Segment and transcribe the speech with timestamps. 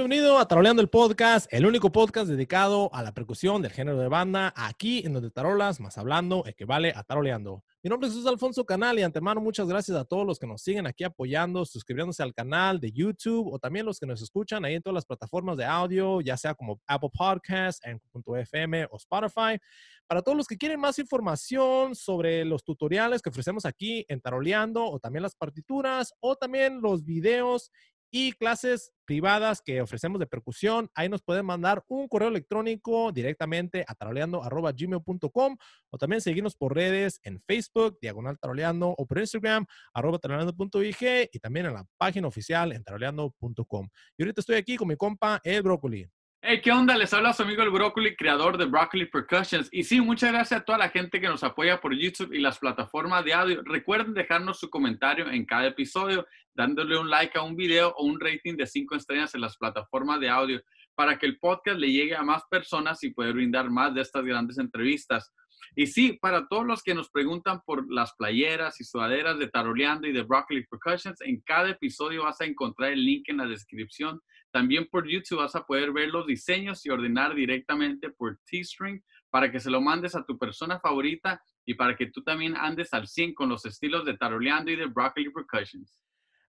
[0.00, 4.08] bienvenido a Taroleando el Podcast, el único podcast dedicado a la percusión del género de
[4.08, 7.62] banda, aquí en donde tarolas más hablando equivale a taroleando.
[7.82, 10.62] Mi nombre es Jesús Alfonso Canal y antemano muchas gracias a todos los que nos
[10.62, 14.74] siguen aquí apoyando, suscribiéndose al canal de YouTube o también los que nos escuchan ahí
[14.74, 19.58] en todas las plataformas de audio, ya sea como Apple Podcasts, FM o Spotify.
[20.06, 24.82] Para todos los que quieren más información sobre los tutoriales que ofrecemos aquí en Taroleando
[24.82, 27.70] o también las partituras o también los videos
[28.10, 30.88] y clases privadas que ofrecemos de percusión.
[30.94, 35.56] Ahí nos pueden mandar un correo electrónico directamente a taroleando.gmail.com
[35.90, 41.38] o también seguirnos por redes en Facebook, Diagonal Taroleando, o por Instagram, arroba taroleando.ig y
[41.38, 43.88] también en la página oficial en taroleando.com.
[44.16, 46.08] Y ahorita estoy aquí con mi compa, El Brócoli.
[46.42, 46.96] Hey, ¿qué onda?
[46.96, 49.68] Les habla su amigo el Brócoli, creador de Broccoli Percussions.
[49.72, 52.58] Y sí, muchas gracias a toda la gente que nos apoya por YouTube y las
[52.58, 53.62] plataformas de audio.
[53.62, 58.18] Recuerden dejarnos su comentario en cada episodio, dándole un like a un video o un
[58.18, 60.62] rating de 5 estrellas en las plataformas de audio
[60.94, 64.24] para que el podcast le llegue a más personas y poder brindar más de estas
[64.24, 65.34] grandes entrevistas.
[65.76, 70.08] Y sí, para todos los que nos preguntan por las playeras y sudaderas de Taroleando
[70.08, 74.20] y de Broccoli Percussions, en cada episodio vas a encontrar el link en la descripción.
[74.52, 79.50] También por YouTube vas a poder ver los diseños y ordenar directamente por T-String para
[79.52, 83.06] que se lo mandes a tu persona favorita y para que tú también andes al
[83.06, 86.00] 100 con los estilos de Taroleando y de Broccoli Percussions.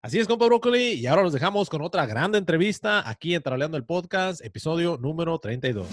[0.01, 3.77] Así es, compa Broccoli, y ahora los dejamos con otra grande entrevista aquí en Taroleando
[3.77, 5.87] el Podcast, episodio número 32.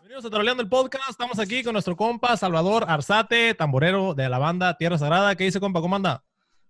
[0.00, 1.10] Bienvenidos a Troleando el Podcast.
[1.10, 5.36] Estamos aquí con nuestro compa Salvador Arzate, tamborero de la banda Tierra Sagrada.
[5.36, 5.82] ¿Qué dice, compa?
[5.82, 6.24] ¿Cómo anda?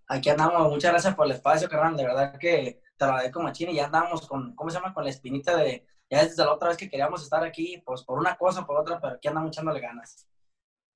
[0.08, 0.72] Aquí andamos.
[0.72, 1.96] Muchas gracias por el espacio, carnal.
[1.96, 3.70] De verdad que te lo agradezco, machín.
[3.70, 4.94] Y ya andamos con, ¿cómo se llama?
[4.94, 8.18] Con la espinita de, ya desde la otra vez que queríamos estar aquí, pues por
[8.18, 10.26] una cosa o por otra, pero aquí andamos echándole ganas.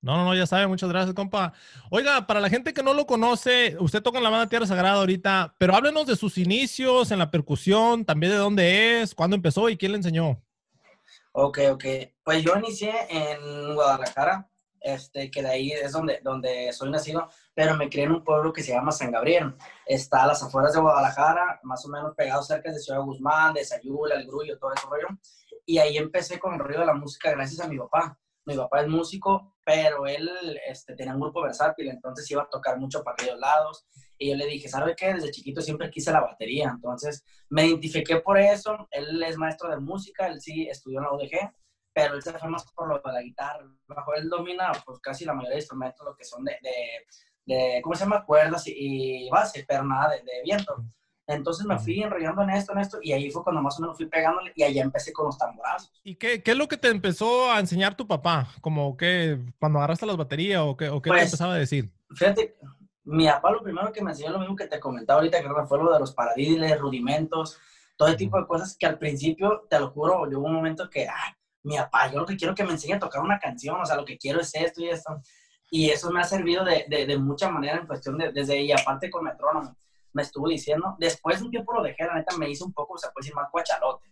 [0.01, 1.51] No, no, no, ya sabe, muchas gracias, compa.
[1.89, 4.99] Oiga, para la gente que no lo conoce, usted toca en la banda Tierra Sagrada
[4.99, 9.67] ahorita, pero háblenos de sus inicios en la percusión, también de dónde es, cuándo empezó
[9.67, 10.41] y quién le enseñó.
[11.33, 11.85] Ok, ok.
[12.23, 17.29] Pues yo inicié en Guadalajara, este, que de ahí es donde, donde soy nacido,
[17.59, 19.53] pero me crié en un pueblo que se llama San Gabriel.
[19.85, 23.65] Está a las afueras de Guadalajara, más o menos pegado cerca de Ciudad Guzmán, de
[23.65, 25.07] Sayula, El Grullo, todo ese rollo.
[25.65, 28.17] Y ahí empecé con el rollo de la música gracias a mi papá.
[28.45, 30.29] Mi papá es músico, pero él
[30.69, 33.85] este, tenía un grupo versátil, entonces iba a tocar mucho para aquellos lados.
[34.17, 35.15] Y yo le dije, ¿sabe qué?
[35.15, 36.71] Desde chiquito siempre quise la batería.
[36.73, 38.87] Entonces me identifiqué por eso.
[38.89, 41.51] Él es maestro de música, él sí estudió en la UDG,
[41.91, 43.69] pero él se fue más por lo de la guitarra.
[43.85, 46.71] Bajo él domina pues casi la mayoría de instrumentos, lo que son de, de,
[47.81, 48.25] ¿cómo se llama?
[48.25, 50.83] Cuerdas y, base, pero nada de, viento.
[51.27, 53.97] Entonces me fui enrollando en esto, en esto, y ahí fue cuando más o menos
[53.97, 55.91] fui pegándole, y ahí empecé con los tamborazos.
[56.03, 58.49] ¿Y qué, qué es lo que te empezó a enseñar tu papá?
[58.61, 61.91] Como que cuando agarraste las baterías, o qué, o qué te pues, empezaba a decir?
[62.15, 62.57] Fíjate,
[63.03, 65.77] mi papá lo primero que me enseñó lo mismo que te comentaba ahorita, que fue
[65.77, 67.59] lo de los paradiles, rudimentos,
[67.95, 71.07] todo ese tipo de cosas que al principio, te lo juro, hubo un momento que,
[71.07, 73.85] ah, mi papá, yo lo que quiero que me enseñe a tocar una canción, o
[73.85, 75.21] sea, lo que quiero es esto y esto.
[75.69, 78.71] Y eso me ha servido de, de, de mucha manera en cuestión de, desde ahí,
[78.71, 79.75] aparte con metrónomo,
[80.13, 82.97] me estuvo diciendo, después de un tiempo lo dejé, la neta me hizo un poco,
[82.97, 84.09] se puede decir, más cuachalote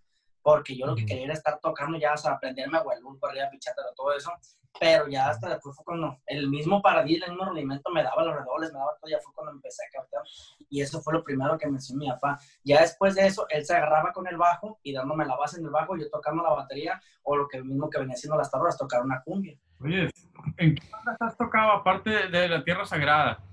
[0.47, 3.49] porque yo lo que quería era estar tocando ya, o sea, aprenderme a Guadalupe, arriba,
[3.51, 4.31] pichatero, todo eso,
[4.79, 8.33] pero ya hasta después fue cuando el mismo paradis, el mismo rudimento me daba los
[8.33, 10.21] redobles, me daba todo, ya fue cuando empecé a captar,
[10.69, 12.39] y eso fue lo primero que me enseñó mi papá.
[12.63, 15.65] Ya después de eso, él se agarraba con el bajo y dándome la base en
[15.65, 18.77] el bajo, yo tocando la batería, o lo que mismo que venía haciendo las tablas,
[18.77, 19.59] tocar una cumbia.
[19.79, 20.09] Oye,
[20.57, 23.43] ¿en qué bandas has tocado aparte de la Tierra Sagrada?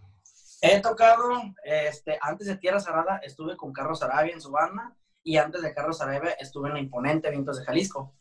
[0.63, 5.39] He tocado, este, antes de Tierra Sagrada, estuve con Carlos Arabia en su banda, y
[5.39, 8.15] antes de Carlos Areve estuve en la imponente Vientos de Jalisco.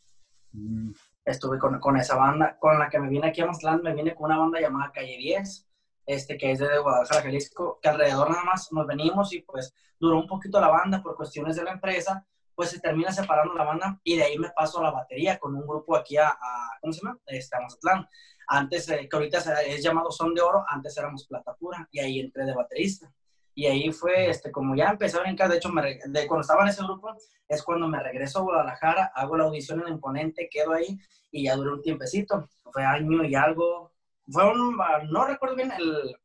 [0.53, 0.91] Mm.
[1.25, 4.15] Estuve con, con, esa banda, con la que me vine aquí a Mazatlán, me vine
[4.15, 5.67] con una banda llamada Calle 10,
[6.05, 10.19] este, que es de Guadalajara, Jalisco, que alrededor nada más nos venimos y pues duró
[10.19, 12.25] un poquito la banda por cuestiones de la empresa,
[12.55, 15.55] pues se termina separando la banda y de ahí me paso a la batería con
[15.55, 16.35] un grupo aquí a,
[16.81, 17.17] ¿cómo se llama?
[17.25, 18.07] Este, a Mazatlán.
[18.47, 22.19] Antes, eh, que ahorita es llamado Son de Oro, antes éramos Plata Pura y ahí
[22.19, 23.11] entré de baterista.
[23.55, 26.63] Y ahí fue, este, como ya empecé a brincar, de hecho, me, de, cuando estaba
[26.63, 27.15] en ese grupo,
[27.47, 30.97] es cuando me regreso a Guadalajara, hago la audición en Imponente, quedo ahí
[31.31, 32.49] y ya duré un tiempecito.
[32.71, 33.91] Fue año y algo.
[34.27, 34.77] Fue un,
[35.09, 36.15] no recuerdo bien el,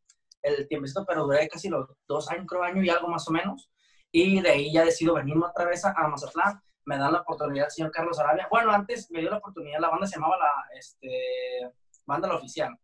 [0.42, 3.69] el tiempecito, pero duré casi los dos años, creo, año y algo más o menos.
[4.26, 6.61] Y de ahí ya decido venirme otra vez a, Mazatlán.
[6.85, 8.49] Me dan la oportunidad el señor Carlos Arabia.
[8.50, 11.70] Bueno, antes me dio la oportunidad, la banda se llamaba la este,
[12.06, 12.79] Banda La Oficial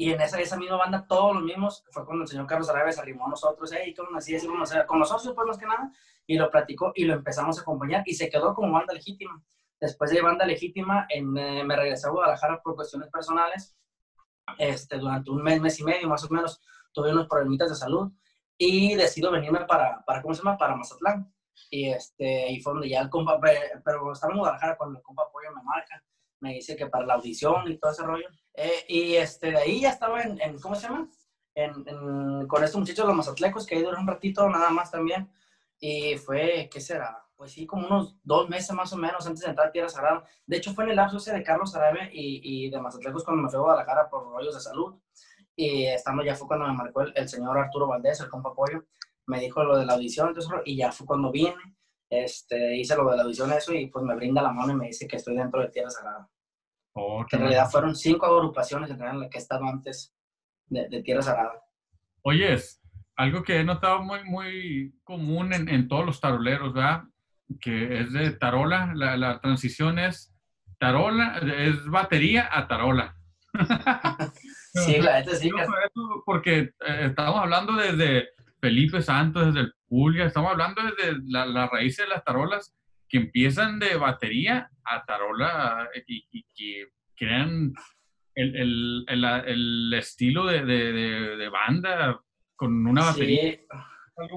[0.00, 2.92] y en esa, esa misma banda, todos los mismos, fue cuando el señor Carlos Arabia
[2.92, 4.72] se arrimó a nosotros, hey, ¿cómo así decimos?
[4.86, 5.92] Con los socios, pues más que nada,
[6.24, 9.42] y lo platicó y lo empezamos a acompañar y se quedó como banda legítima.
[9.80, 13.76] Después de banda legítima, en, eh, me regresé a Guadalajara por cuestiones personales.
[14.56, 16.60] Este, durante un mes, mes y medio más o menos,
[16.92, 18.12] tuve unos problemitas de salud
[18.58, 20.58] y decido venirme para, para ¿cómo se llama?
[20.58, 21.32] Para Mazatlán.
[21.70, 25.30] Y este, y fue donde ya el compa, pero estaba en Guadalajara cuando el compa
[25.30, 26.02] Pollo me marca,
[26.40, 28.26] me dice que para la audición y todo ese rollo.
[28.54, 31.08] Eh, y este, de ahí ya estaba en, en ¿cómo se llama?
[31.54, 35.30] En, con estos muchachos, los mazatlecos, que ahí duró un ratito nada más también.
[35.80, 37.24] Y fue, ¿qué será?
[37.36, 40.24] Pues sí, como unos dos meses más o menos antes de entrar a Tierra Sagrada.
[40.46, 43.42] De hecho, fue en el lapso ese de Carlos Arabe y, y de Mazatlecos cuando
[43.42, 44.96] me fui a Guadalajara por rollos de salud.
[45.60, 48.84] Y estando ya fue cuando me marcó el, el señor Arturo Valdés, el compa Pollo,
[49.26, 51.56] me dijo lo de la audición, entonces, y ya fue cuando vine,
[52.08, 54.86] este, hice lo de la audición, eso, y pues me brinda la mano y me
[54.86, 56.30] dice que estoy dentro de Tierra Sagrada.
[56.92, 60.14] Oh, que en realidad fueron cinco agrupaciones en las que he estado antes
[60.66, 61.60] de, de Tierra Sagrada.
[62.22, 62.80] Oyes,
[63.16, 67.02] algo que he notado muy, muy común en, en todos los taroleros, ¿verdad?
[67.60, 70.32] Que es de tarola, la, la transición es
[70.78, 73.16] tarola, es batería a tarola.
[74.74, 75.50] sí, la sí.
[76.24, 78.28] Porque eh, estamos hablando desde
[78.60, 82.74] Felipe Santos, desde el Pulga, estamos hablando desde la, la raíz de las tarolas
[83.08, 87.72] que empiezan de batería a tarola eh, y, que crean
[88.34, 90.92] el, el, el, el estilo de, de,
[91.36, 92.20] de, banda
[92.54, 93.52] con una batería.
[93.52, 93.66] Sí.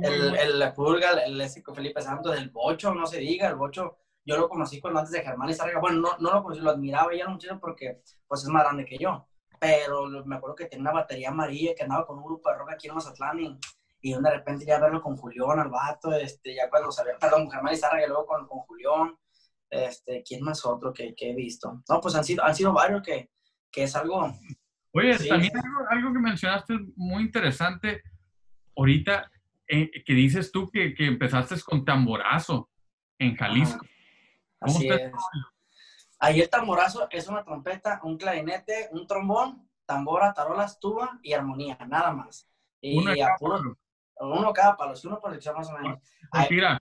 [0.04, 1.44] El, el, Pulga, el,
[1.75, 5.24] Felipe Santos, del Bocho, no se diga, el Bocho, yo lo conocí cuando antes de
[5.24, 8.50] Germán y Sarga, bueno, no, no lo conocí, lo admiraba ya mucho porque pues es
[8.50, 9.27] más grande que yo,
[9.62, 12.72] pero me acuerdo que tenía una batería amarilla que andaba con un grupo de rock
[12.72, 13.60] aquí en Mazatlán y
[14.02, 17.74] y de repente ya verlo con Julián, al vato, este, ya cuando sabía, perdón, Germán
[17.74, 19.16] Izarra y luego con, con Julián,
[19.69, 21.84] este, ¿quién más otro que, que, he visto?
[21.88, 23.30] No, pues han sido, han sido varios que,
[23.72, 24.36] que es algo...
[24.94, 28.02] Oye, también algo, algo, que mencionaste muy interesante
[28.75, 29.31] ahorita,
[29.68, 32.69] eh, que dices tú que, que, empezaste con tamborazo
[33.19, 33.86] en Jalisco.
[34.60, 35.12] así es.
[36.24, 41.78] Ahí el tamborazo es una trompeta, un clarinete, un trombón, tambora, tarolas, tuba y armonía,
[41.88, 42.48] nada más.
[42.80, 43.76] Y uno a puro,
[44.20, 46.00] uno cada palo, uno por más o menos.
[46.32, 46.78] Pues mira,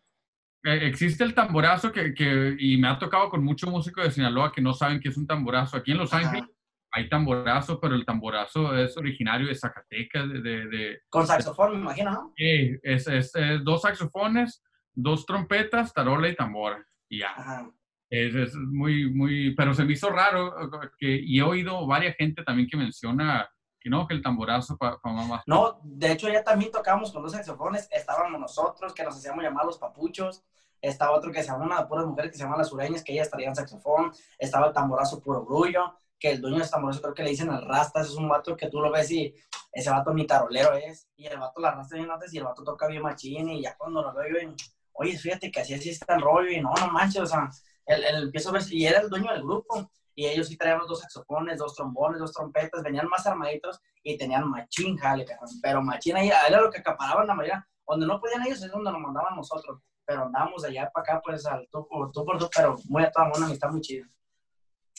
[0.63, 4.53] eh, existe el tamborazo que, que, y me ha tocado con muchos músicos de Sinaloa
[4.53, 5.79] que no saben qué es un tamborazo.
[5.79, 6.45] Aquí en Los Ángeles
[6.93, 10.29] hay tamborazo, pero el tamborazo es originario de Zacatecas.
[10.29, 12.33] De, de, con saxofón, me imagino, ¿no?
[12.37, 13.33] Sí, es, es,
[13.65, 16.85] dos saxofones, dos trompetas, tarola y tambora.
[17.09, 17.73] Y ya.
[18.11, 20.53] Es, es, muy, muy, pero se me hizo raro
[20.99, 23.49] que, y he oído varias gente también que menciona
[23.81, 27.33] que no, que el tamborazo para pa No, de hecho ya también tocábamos con dos
[27.33, 30.45] saxofones, estábamos nosotros, que nos hacíamos llamar los papuchos,
[30.83, 33.12] estaba otro que se llama una de puras mujeres que se llama las sureñas, que
[33.12, 37.15] ellas traían saxofón, estaba el tamborazo puro grullo, que el dueño de ese tamborazo creo
[37.15, 39.35] que le dicen el rastas, es un vato que tú lo ves y
[39.73, 42.63] ese vato ni tarolero es, y el vato la rastas bien notas y el vato
[42.63, 44.55] toca bien machín, y ya cuando lo veo yo,
[44.93, 47.49] oye, fíjate que así así está el rollo, y no, no manches, o sea,
[47.87, 51.00] él, empiezo a ver, y era el dueño del grupo, y ellos sí traían dos
[51.00, 55.27] saxofones, dos trombones, dos trompetas, venían más armaditos y tenían machín, jale,
[55.62, 57.67] pero machín ahí era lo que acaparaban la mayoría.
[57.87, 61.23] Donde no podían ellos es donde nos mandaban nosotros, pero andábamos de allá para acá,
[61.25, 64.06] pues al tú, por pero muy a toda una amistad muy chida.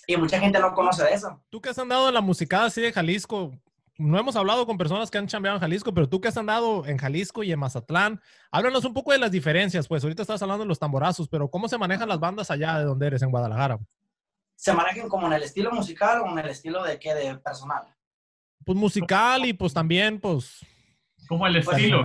[0.08, 1.42] Y mucha gente no conoce de eso.
[1.50, 3.54] Tú que has andado en la musicada así de Jalisco,
[4.02, 6.86] no hemos hablado con personas que han chambeado en Jalisco, pero tú que has andado
[6.86, 8.22] en Jalisco y en Mazatlán,
[8.52, 11.68] háblanos un poco de las diferencias, pues ahorita estás hablando de los tamborazos, pero ¿cómo
[11.68, 13.80] se manejan las bandas allá de donde eres, en Guadalajara?
[14.62, 17.82] se manejen como en el estilo musical o en el estilo de qué, de personal.
[18.64, 20.64] Pues musical y pues también, pues...
[21.28, 22.04] Como el pues, estilo.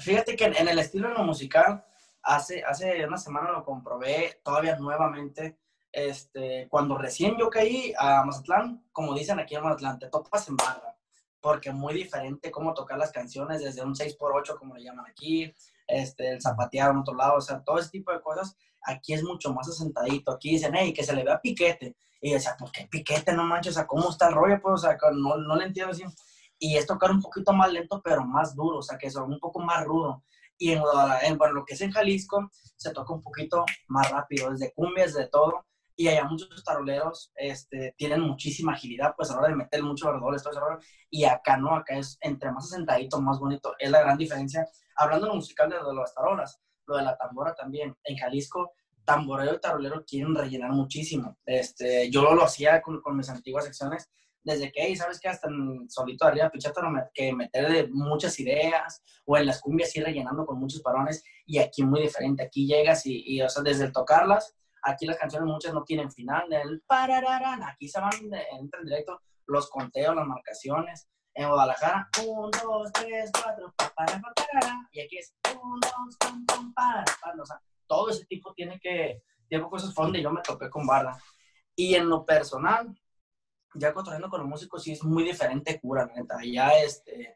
[0.00, 1.84] Fíjate que en el estilo en lo musical,
[2.22, 5.58] hace, hace una semana lo comprobé todavía nuevamente,
[5.92, 10.56] este, cuando recién yo caí a Mazatlán, como dicen aquí en Mazatlán, te topas en
[10.56, 10.96] barra,
[11.40, 15.54] porque muy diferente cómo tocar las canciones desde un 6x8, como le llaman aquí,
[15.86, 19.22] este, el zapatear en otro lado, o sea, todo ese tipo de cosas aquí es
[19.22, 20.32] mucho más asentadito.
[20.32, 21.96] Aquí dicen, hey, que se le vea piquete.
[22.20, 24.60] Y decía, pues qué piquete, no manches, o sea, ¿cómo está el rollo?
[24.62, 26.04] Pues, o sea, no, no le entiendo así.
[26.58, 29.40] Y es tocar un poquito más lento, pero más duro, o sea, que es un
[29.40, 30.22] poco más rudo.
[30.56, 30.82] Y en,
[31.22, 35.14] en bueno, lo que es en Jalisco, se toca un poquito más rápido, desde cumbias,
[35.14, 35.66] de todo.
[36.02, 40.06] Y allá muchos taroleros este, tienen muchísima agilidad, pues a la hora de meter mucho
[40.06, 40.80] verdor, rollo.
[41.08, 43.72] Y acá no, acá es entre más asentadito, más bonito.
[43.78, 44.66] Es la gran diferencia.
[44.96, 47.96] Hablando de lo musical de, de las tarolas, lo de la tambora también.
[48.02, 48.72] En Jalisco,
[49.04, 51.38] tamborero y tarolero quieren rellenar muchísimo.
[51.46, 54.10] Este, yo lo, lo hacía con, mis antiguas secciones,
[54.42, 56.82] desde que, ¿sabes que Hasta en solito arriba pichata,
[57.14, 61.58] que meter de muchas ideas, o en las cumbias ir rellenando con muchos parones, y
[61.58, 65.48] aquí muy diferente, aquí llegas y, y o sea, desde el tocarlas, aquí las canciones
[65.48, 68.12] muchas no tienen final, el parararán, aquí se van,
[68.58, 75.00] entran directo los conteos, las marcaciones, en Guadalajara, 1, 2, 3, 4, para, para, y
[75.00, 79.94] aquí es 1, 2, para, para, o sea, todo ese tipo tiene que, tiene cosas
[79.94, 81.18] donde yo me toqué con barda.
[81.74, 82.94] Y en lo personal,
[83.74, 86.38] ya cotorreando con los músicos, sí es muy diferente cura, neta.
[86.44, 87.34] Ya, este,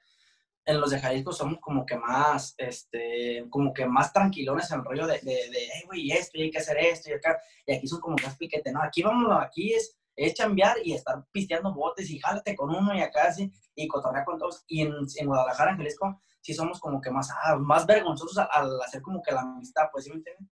[0.66, 4.84] en los de Jalisco somos como que más, este, como que más tranquilones en el
[4.84, 7.72] rollo de, de, de hey, güey, esto, y hay que hacer esto, y acá, y
[7.72, 11.72] aquí son como más piquete, no, aquí vamos, aquí es, es chambear y estar pisteando
[11.72, 15.26] botes y jálate con uno y acá así, y cotorrear con todos, y en, en
[15.26, 19.22] Guadalajara, en Jalisco, sí somos como que más, ah, más vergonzosos al, al, hacer como
[19.22, 20.50] que la amistad, pues, ¿sí me entienden?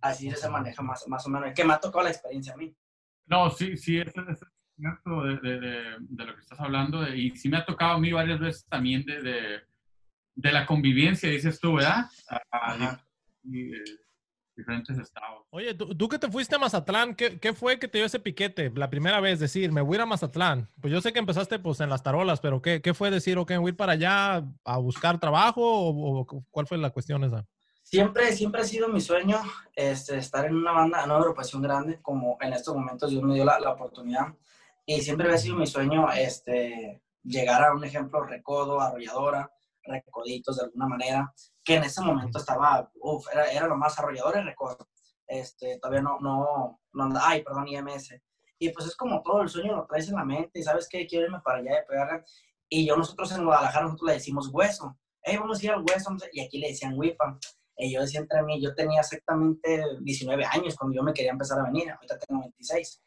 [0.00, 2.72] Así se maneja más, más o menos, que me ha tocado la experiencia a mí.
[3.26, 4.40] No, sí, sí, eso, es
[4.76, 7.06] cierto de, de, de, de, lo que estás hablando.
[7.08, 9.60] y sí me ha tocado a mí varias veces también de,
[10.34, 12.06] de, la convivencia, dices tú, ¿verdad?
[12.50, 13.00] A,
[13.44, 13.84] y, eh,
[14.56, 15.44] diferentes estados.
[15.50, 18.20] Oye, ¿tú, tú, que te fuiste a Mazatlán, ¿qué, ¿qué, fue que te dio ese
[18.20, 19.40] piquete la primera vez?
[19.40, 20.68] Decir, me voy a ir a Mazatlán.
[20.80, 23.52] Pues yo sé que empezaste pues en las tarolas, pero ¿qué, qué fue decir, ok,
[23.56, 27.44] voy a ir para allá a buscar trabajo o, o cuál fue la cuestión esa?
[27.84, 29.40] Siempre, siempre ha sido mi sueño
[29.76, 33.34] este, estar en una banda, en una agrupación grande, como en estos momentos Dios me
[33.34, 34.34] dio la, la oportunidad.
[34.86, 39.50] Y siempre ha sido mi sueño este, llegar a un ejemplo Recodo, Arrolladora,
[39.82, 44.36] Recoditos de alguna manera, que en ese momento estaba, uf, era, era lo más arrollador
[44.36, 44.88] el Recodo.
[45.26, 48.14] Este, todavía no, no, no, ay, perdón, IMS.
[48.58, 51.06] Y pues es como todo, el sueño lo traes en la mente y sabes que
[51.06, 52.24] quiero irme para allá y pegarle.
[52.68, 54.98] Y yo, nosotros en Guadalajara, nosotros le decimos hueso.
[55.22, 56.16] Hey, vamos a ir al hueso.
[56.32, 57.38] Y aquí le decían huipa.
[57.76, 61.58] Y yo decía entre mí, yo tenía exactamente 19 años cuando yo me quería empezar
[61.58, 63.02] a venir, ahorita tengo 26.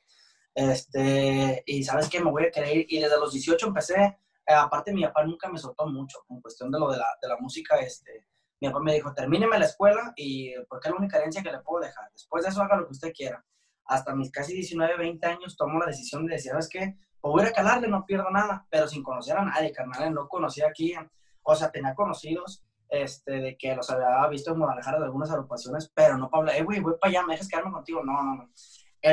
[0.58, 4.54] Este, y sabes que me voy a querer ir, y desde los 18 empecé, eh,
[4.54, 7.38] aparte mi papá nunca me soltó mucho en cuestión de lo de la, de la
[7.38, 8.26] música, este,
[8.60, 11.60] mi papá me dijo, termíneme la escuela y porque es la única herencia que le
[11.60, 13.46] puedo dejar, después de eso haga lo que usted quiera.
[13.86, 16.98] Hasta mis casi 19, 20 años tomo la decisión de decir, ¿sabes qué?
[17.22, 20.70] Pues voy a calarle, no pierdo nada, pero sin conocer a nadie, carnal, no conocía
[20.70, 20.96] aquí,
[21.44, 25.92] o sea, tenía conocidos, este, de que los había visto en Guadalajara de algunas agrupaciones,
[25.94, 28.04] pero no para hablar, eh, güey, voy para allá, me dejas quedarme contigo.
[28.04, 28.50] No, no, no.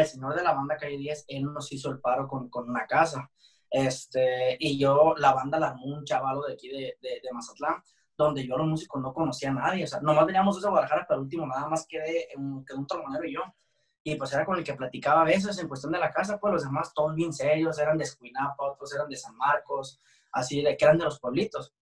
[0.00, 2.86] El señor de la banda Calle 10, él nos hizo el paro con, con una
[2.86, 3.30] casa.
[3.70, 7.82] Este, y yo, la banda la armó un chavalo de aquí de, de, de, Mazatlán,
[8.16, 9.84] donde yo los músicos no conocía a nadie.
[9.84, 13.24] O sea, nomás teníamos ese Guadalajara, pero último nada más quedé un, quedé un trombonero
[13.24, 13.40] y yo.
[14.04, 16.52] Y pues era con el que platicaba a veces en cuestión de la casa, pues
[16.52, 19.98] los demás todos bien serios, eran de Escuinapa, otros eran de San Marcos,
[20.30, 21.74] así de que eran de los pueblitos.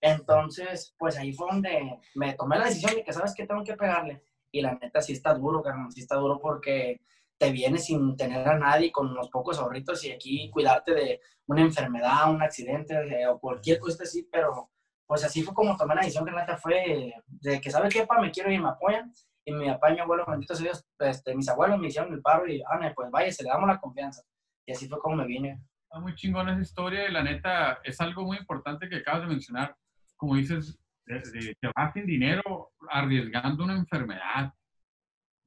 [0.00, 3.46] Entonces, pues ahí fue donde me tomé la decisión de que, ¿sabes qué?
[3.46, 4.22] Tengo que pegarle.
[4.52, 7.00] Y la neta sí está duro, carnal, sí está duro porque
[7.38, 11.62] te vienes sin tener a nadie, con unos pocos ahorritos y aquí cuidarte de una
[11.62, 14.70] enfermedad, un accidente de, o cualquier cosa así, pero
[15.06, 18.20] pues así fue como tomé la decisión que neta fue de que, ¿sabes qué, pa?
[18.20, 19.12] Me quiero ir, me apoyan.
[19.46, 22.46] Y mi papá y mi abuelo, benditos Dios, este, mis abuelos me hicieron el paro
[22.48, 24.22] y, ah, pues vaya, se le damos la confianza.
[24.64, 25.60] Y así fue como me vine.
[25.82, 29.28] Está muy chingón esa historia y la neta es algo muy importante que acabas de
[29.28, 29.76] mencionar
[30.16, 34.52] como dices, te vas sin dinero arriesgando una enfermedad.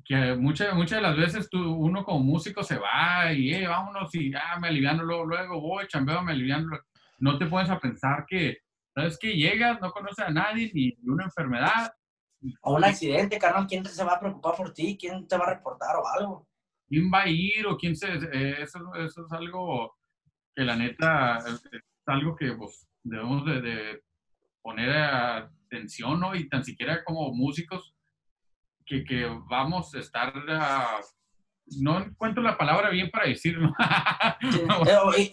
[0.08, 4.14] Que muchas, muchas de las veces tú, uno como músico se va y eh, vámonos
[4.16, 6.80] y ah, me aliviano luego, luego voy, chambeo, me aliviano.
[7.20, 8.60] No te pones a pensar que,
[8.96, 11.92] ¿sabes que Llegas, no conoces a nadie, ni una enfermedad.
[12.62, 14.98] O un accidente, carnal, ¿quién se va a preocupar por ti?
[14.98, 16.48] ¿Quién te va a reportar o algo?
[16.88, 18.08] ¿Quién va a ir o quién se...?
[18.08, 19.98] Eh, eso, eso es algo
[20.56, 21.62] que la neta es
[22.06, 24.04] algo que pues, debemos de, de
[24.62, 26.34] poner atención, ¿no?
[26.34, 27.97] Y tan siquiera como músicos
[28.88, 31.04] que, que vamos a estar, uh,
[31.82, 33.72] no encuentro la palabra bien para decirlo.
[35.16, 35.32] sí,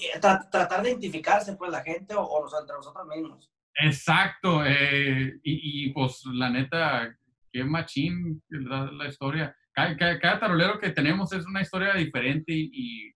[0.50, 3.50] tratar de identificarse, pues, la gente o, o entre nosotros mismos.
[3.76, 7.16] Exacto, eh, y, y, pues la neta,
[7.52, 9.56] qué machín la, la historia.
[9.72, 13.14] Cada, cada, cada, tarolero que tenemos es una historia diferente y, y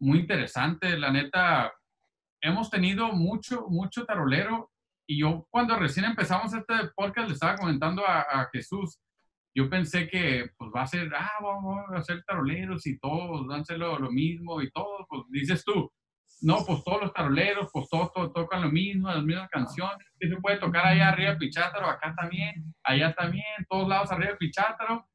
[0.00, 0.98] muy interesante.
[0.98, 1.72] La neta,
[2.40, 4.70] hemos tenido mucho, mucho tarolero
[5.06, 8.98] y yo cuando recién empezamos este podcast le estaba comentando a, a Jesús,
[9.58, 13.78] yo pensé que pues va a ser, ah, vamos a hacer taroleros y todos hacer
[13.78, 15.90] lo, mismo y todo, pues dices tú,
[16.42, 20.28] no, pues todos los taroleros, pues todos, todos tocan lo mismo, las mismas canciones, que
[20.28, 25.08] se puede tocar allá arriba Pichátaro, acá también, allá también, todos lados arriba Pichátaro,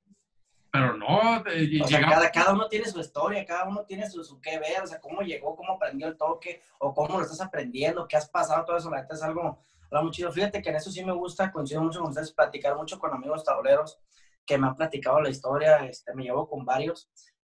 [0.69, 1.41] pero no.
[1.47, 4.59] Eh, o sea, cada, cada, uno tiene su historia, cada uno tiene su, su qué
[4.59, 8.17] ver, o sea, cómo llegó, cómo aprendió el toque, o cómo lo estás aprendiendo, qué
[8.17, 10.31] has pasado, todo eso, la neta es algo Hola, muy chido.
[10.31, 13.43] Fíjate que en eso sí me gusta, coincido mucho con ustedes, platicar mucho con amigos
[13.43, 13.99] tableros
[14.45, 17.09] que me han platicado la historia, este, me llevo con varios,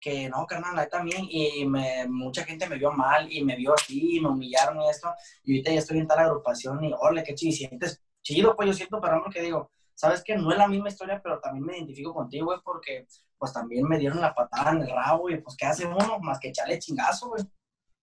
[0.00, 3.74] que no, carnal, ahí también, y me, mucha gente me vio mal, y me vio
[3.74, 5.12] así, y me humillaron y esto,
[5.44, 8.72] y ahorita ya estoy en tal agrupación, y ole, qué chido, sientes chido, pues yo
[8.74, 12.12] siento, pero que digo, sabes que no es la misma historia, pero también me identifico
[12.12, 13.06] contigo, güey, porque
[13.38, 16.18] pues también me dieron la patada en el rabo, y pues, ¿qué hace uno?
[16.20, 17.44] Más que echarle chingazo, güey.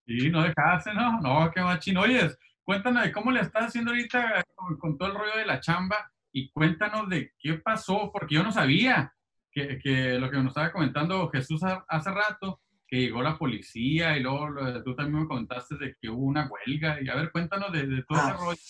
[0.06, 1.20] Sí, no dejaste, ¿no?
[1.22, 1.98] No, qué machín.
[1.98, 6.12] Oyes, cuéntanos de cómo le estás haciendo ahorita con, todo el rollo de la chamba
[6.32, 9.14] y cuéntanos de qué pasó, porque yo no sabía
[9.52, 14.22] que, que lo que nos estaba comentando Jesús hace rato, que llegó la policía y
[14.22, 14.48] luego
[14.84, 17.02] tú también me contaste de que hubo una huelga.
[17.02, 18.62] Y a ver, cuéntanos de, de todo ah, ese rollo.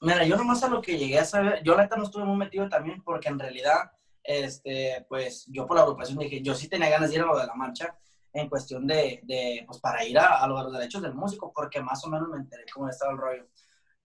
[0.00, 2.36] Mira, yo nomás a lo que llegué a saber, yo la neta no estuve muy
[2.36, 3.90] metido también porque en realidad,
[4.22, 7.38] este, pues yo por la agrupación dije, yo sí tenía ganas de ir a lo
[7.38, 7.98] de la marcha
[8.32, 12.04] en cuestión de, de pues para ir a, a, los derechos del músico, porque más
[12.04, 13.48] o menos me enteré cómo estaba el rollo.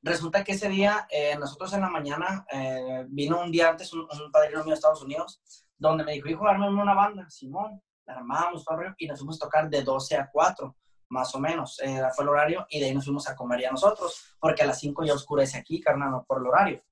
[0.04, 4.02] Resulta que ese día, eh, nosotros en la mañana, eh, vino un día antes un,
[4.02, 5.42] un, padrino mío de Estados Unidos,
[5.78, 8.66] donde me dijo, hijo, arme una banda, Simón, la armamos,
[8.98, 10.76] y nos fuimos a tocar de 12 a 4
[11.10, 13.72] más o menos, eh, fue el horario, y de ahí nos fuimos a comer ya
[13.72, 16.84] nosotros, porque a las 5 ya oscurece aquí, carnal, por el horario.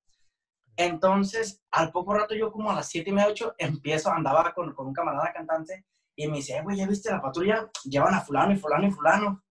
[0.78, 4.74] Entonces, al poco rato yo como a las 7 y media, 8, empiezo, andaba con,
[4.74, 7.70] con un camarada cantante, y me dice, güey, ¿ya viste la patrulla?
[7.84, 9.44] Llevan a fulano y fulano y fulano.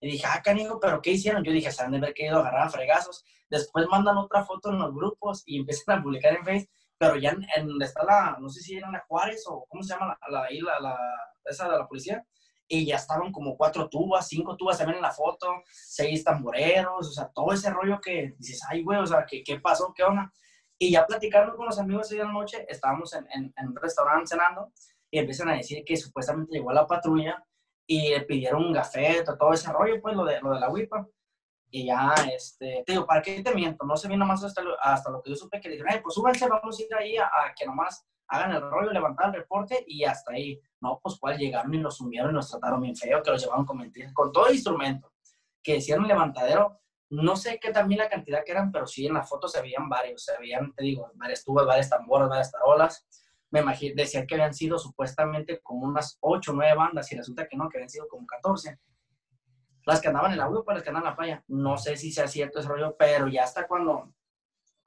[0.00, 1.42] Y dije, ah, canijo, ¿pero qué hicieron?
[1.42, 3.24] Yo dije, se han de haber querido agarrar a fregazos.
[3.50, 7.30] Después mandan otra foto en los grupos y empiezan a publicar en Facebook, pero ya
[7.30, 10.18] en, en donde está la, no sé si era la Juárez o cómo se llama
[10.28, 10.98] la, la, la, la,
[11.44, 12.24] esa de la policía,
[12.70, 17.12] y ya estaban como cuatro tubas, cinco tubas también en la foto, seis tamboreros, o
[17.12, 19.92] sea, todo ese rollo que dices, ay, güey, o sea, ¿qué, qué pasó?
[19.94, 20.30] ¿Qué onda?
[20.78, 24.70] Y ya platicando con los amigos esa noche, estábamos en, en, en, un restaurante cenando
[25.10, 27.42] y empiezan a decir que supuestamente llegó la patrulla
[27.90, 31.08] y le pidieron un gafete, todo ese rollo, pues, lo de, lo de la WIPA.
[31.70, 33.84] Y ya, este, te digo, ¿para qué te miento?
[33.86, 36.14] No se vino más hasta lo, hasta lo que yo supe que dijeron, ay, pues
[36.14, 39.84] súbanse, vamos a ir ahí a, a que nomás hagan el rollo, levantar el reporte
[39.86, 40.60] y hasta ahí.
[40.80, 43.64] No, pues cuál llegaron y nos sumieron y nos trataron bien feo, que los llevaban
[43.64, 45.10] con mentiras, con todo instrumento,
[45.62, 46.78] que hicieron levantadero.
[47.10, 49.88] No sé qué también la cantidad que eran, pero sí en la foto se veían
[49.88, 53.06] varios, se veían, te digo, varias tubas, varias tamboras, varias tarolas.
[53.50, 57.48] Me imagino, decían que habían sido supuestamente como unas 8 o 9 bandas y resulta
[57.48, 58.78] que no, que habían sido como 14.
[59.86, 61.44] Las que andaban en la para las que andaban en la playa.
[61.48, 64.12] No sé si sea cierto ese rollo, pero ya hasta cuando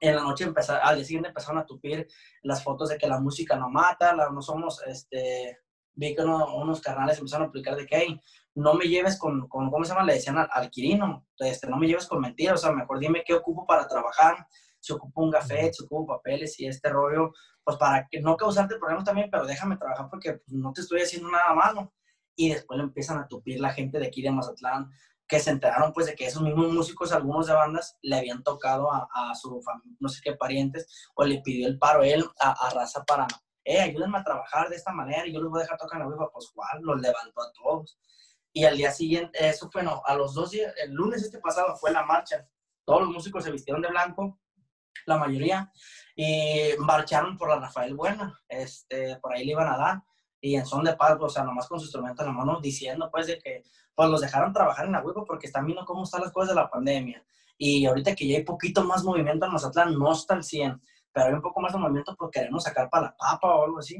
[0.02, 2.08] en la noche empezar, al día siguiente empezaron a tupir
[2.42, 5.60] las fotos de que la música no mata, la, no somos, este,
[5.94, 8.20] vi que uno, unos carnales empezaron a publicar de que, hey,
[8.56, 10.04] no me lleves con, con, ¿cómo se llama?
[10.04, 13.22] Le decían al, al Quirino, este, no me lleves con mentiras, o sea, mejor dime
[13.24, 14.46] qué ocupo para trabajar,
[14.82, 18.76] si ocupo un café, si ocupo papeles y este rollo, pues para que no causarte
[18.76, 21.92] problemas también, pero déjame trabajar porque pues, no te estoy haciendo nada malo.
[22.34, 24.90] Y después lo empiezan a tupir la gente de aquí de Mazatlán,
[25.28, 28.90] que se enteraron pues de que esos mismos músicos, algunos de bandas, le habían tocado
[28.90, 32.50] a, a su familia, no sé qué parientes, o le pidió el paro él a,
[32.50, 33.26] a raza para,
[33.64, 36.08] eh, ayúdenme a trabajar de esta manera y yo les voy a dejar tocar en
[36.08, 37.98] la UEFA, pues cuál, los levantó a todos.
[38.52, 41.76] Y al día siguiente, eso fue, no, a los dos días, el lunes este pasado
[41.76, 42.46] fue la marcha,
[42.84, 44.38] todos los músicos se vistieron de blanco,
[45.06, 45.72] la mayoría,
[46.14, 50.02] y marcharon por la Rafael Buena, este, por ahí le iban a dar,
[50.40, 53.08] y en son de paz, o sea, nomás con su instrumento en la mano, diciendo
[53.10, 53.62] pues de que
[53.94, 56.68] pues los dejaron trabajar en huevo porque están viendo cómo están las cosas de la
[56.68, 57.24] pandemia.
[57.58, 61.26] Y ahorita que ya hay poquito más movimiento en Mazatlán, no está al 100, pero
[61.26, 63.98] hay un poco más de movimiento porque queremos sacar para la papa o algo así.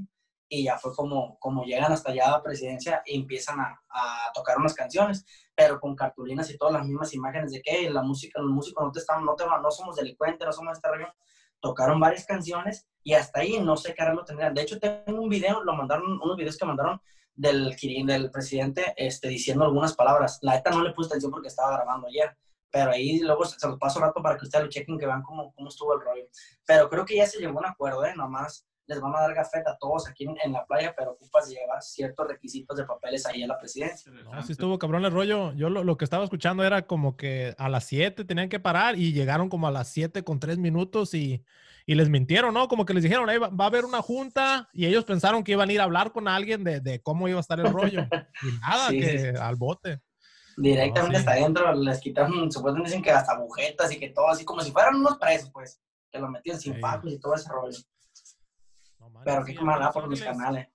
[0.54, 4.58] Y ya fue como, como llegan hasta allá a presidencia y empiezan a, a tocar
[4.58, 8.50] unas canciones, pero con cartulinas y todas las mismas imágenes de que la música, los
[8.50, 11.10] músicos no, te están, no, te, no somos delincuentes, no somos de esta región.
[11.58, 14.52] Tocaron varias canciones y hasta ahí no sé qué arreglo tendrían.
[14.52, 17.00] De hecho, tengo un video, lo mandaron, unos videos que mandaron
[17.34, 20.38] del, del presidente este, diciendo algunas palabras.
[20.42, 22.36] La neta no le puse atención porque estaba grabando ayer,
[22.70, 25.50] pero ahí luego se los paso rato para que ustedes lo chequen, que vean cómo,
[25.54, 26.26] cómo estuvo el rollo.
[26.66, 28.12] Pero creo que ya se llegó a un acuerdo, ¿eh?
[28.14, 31.48] Nomás les van a dar gafeta a todos aquí en, en, la playa, pero ocupas
[31.48, 34.12] llevar ciertos requisitos de papeles ahí a la presidencia.
[34.12, 35.52] No, sí estuvo cabrón el rollo.
[35.54, 38.96] Yo lo, lo, que estaba escuchando era como que a las 7 tenían que parar
[38.96, 41.44] y llegaron como a las 7 con 3 minutos y,
[41.86, 42.68] y les mintieron, ¿no?
[42.68, 45.52] Como que les dijeron, hey, va, va, a haber una junta y ellos pensaron que
[45.52, 48.06] iban a ir a hablar con alguien de, de cómo iba a estar el rollo.
[48.42, 49.00] y nada, sí.
[49.00, 50.00] que al bote.
[50.56, 51.16] Directamente no, sí.
[51.16, 54.70] hasta adentro les quitaron, supuestamente dicen que hasta agujetas y que todo así, como si
[54.70, 56.80] fueran unos presos, pues, que lo metían sin sí.
[57.04, 57.78] y todo ese rollo.
[59.24, 60.68] Pero qué mala por mis canales.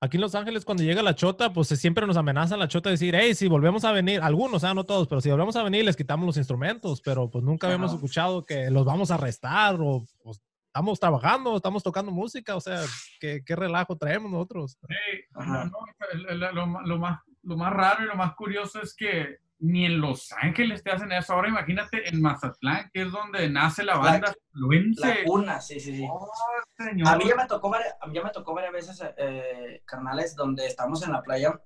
[0.00, 2.94] Aquí en Los Ángeles, cuando llega la chota, pues siempre nos amenazan la chota de
[2.94, 5.62] decir, hey, si volvemos a venir, algunos, o sea, no todos, pero si volvemos a
[5.62, 7.96] venir, les quitamos los instrumentos, pero pues nunca habíamos no.
[7.96, 12.82] escuchado que los vamos a arrestar o pues, estamos trabajando, estamos tocando música, o sea,
[13.18, 14.78] ¿qué, qué relajo traemos nosotros?
[14.86, 15.72] Hey, no, no,
[16.52, 20.32] lo, lo, más, lo más raro y lo más curioso es que ni en Los
[20.32, 21.32] Ángeles te hacen eso.
[21.32, 25.96] Ahora imagínate en Mazatlán, que es donde nace la banda La, la cuna, sí, sí,
[25.96, 26.06] sí.
[26.10, 26.30] Oh,
[27.06, 30.66] a, mí ya me tocó, a mí ya me tocó varias veces, eh, carnales, donde
[30.66, 31.60] estamos en la playa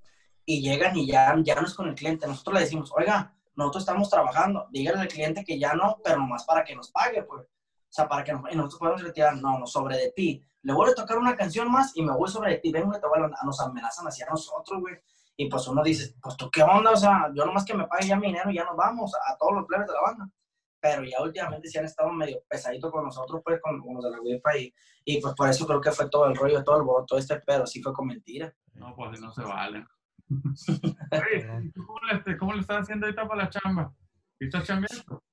[0.45, 2.27] y llegan y ya, ya no es con el cliente.
[2.27, 4.69] Nosotros le decimos, oiga, nosotros estamos trabajando.
[4.71, 7.43] Díganle al cliente que ya no, pero nomás para que nos pague, pues.
[7.43, 10.43] O sea, para que nos, y nosotros podemos retirar, no, no, sobre de ti.
[10.63, 12.71] Le voy a tocar una canción más y me voy sobre de ti.
[12.71, 14.95] Vengo y te voy a, nos amenazan hacia nosotros, güey.
[15.41, 18.09] Y pues uno dice, pues tú qué onda, o sea, yo nomás que me pague
[18.09, 20.31] ya mi dinero y ya nos vamos a, a todos los plebes de la banda.
[20.79, 24.11] Pero ya últimamente sí han estado medio pesaditos con nosotros, pues, con, con los de
[24.11, 24.75] la WIPA y,
[25.07, 27.67] y pues por eso creo que fue todo el rollo, todo el voto este, pero
[27.67, 28.55] sí fue con mentira.
[28.75, 29.87] No, pues no se vale.
[30.29, 33.95] Oye, ¿cómo, le, ¿cómo le estás haciendo ahorita para la chamba?
[34.39, 35.25] ¿Estás chambeando?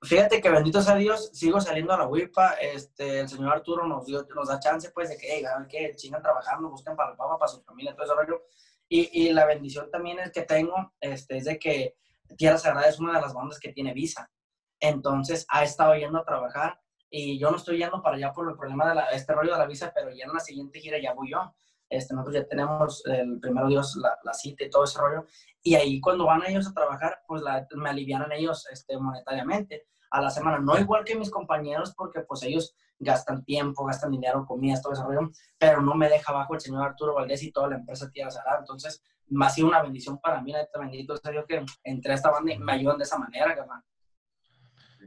[0.00, 4.06] Fíjate que bendito sea Dios, sigo saliendo a la WIPA, este, el señor Arturo nos,
[4.06, 7.10] dio, nos da chance, pues, de que, hey, a ver qué, sigan trabajando, busquen para
[7.10, 8.44] el papá, para su familia, todo ese rollo.
[8.88, 11.96] Y, y, la bendición también es que tengo, este, es de que
[12.36, 14.30] Tierra Sagrada es una de las bandas que tiene visa.
[14.78, 18.56] Entonces, ha estado yendo a trabajar y yo no estoy yendo para allá por el
[18.56, 21.14] problema de la, este rollo de la visa, pero ya en la siguiente gira ya
[21.14, 21.54] voy yo.
[21.88, 25.26] Este, nosotros ya tenemos el primero Dios, la, la, cita y todo ese rollo.
[25.66, 30.20] Y ahí cuando van ellos a trabajar, pues la, me alivianan ellos este, monetariamente a
[30.22, 30.60] la semana.
[30.60, 35.02] No igual que mis compañeros, porque pues ellos gastan tiempo, gastan dinero, comidas, todo ese
[35.02, 38.30] rollo, pero no me deja abajo el señor Arturo Valdés y toda la empresa Tierra
[38.30, 38.60] Sagrada.
[38.60, 42.14] Entonces, me ha sido una bendición para mí, la bendito sea Dios que entré a
[42.14, 43.82] esta banda y me ayudan de esa manera, hermano.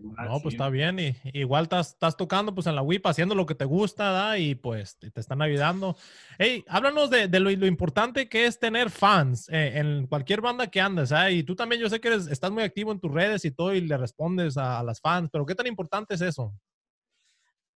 [0.02, 1.00] No, pues está bien.
[1.00, 4.38] Y, igual estás, estás, tocando pues en la WIP, haciendo lo que te gusta, ¿da?
[4.38, 5.96] Y pues te están ayudando.
[6.38, 10.68] Hey, háblanos de, de lo, lo, importante que es tener fans eh, en cualquier banda
[10.68, 11.30] que andes, ¿ah?
[11.30, 13.74] Y tú también, yo sé que eres, estás muy activo en tus redes y todo
[13.74, 16.54] y le respondes a, a las fans, pero ¿qué tan importante es eso?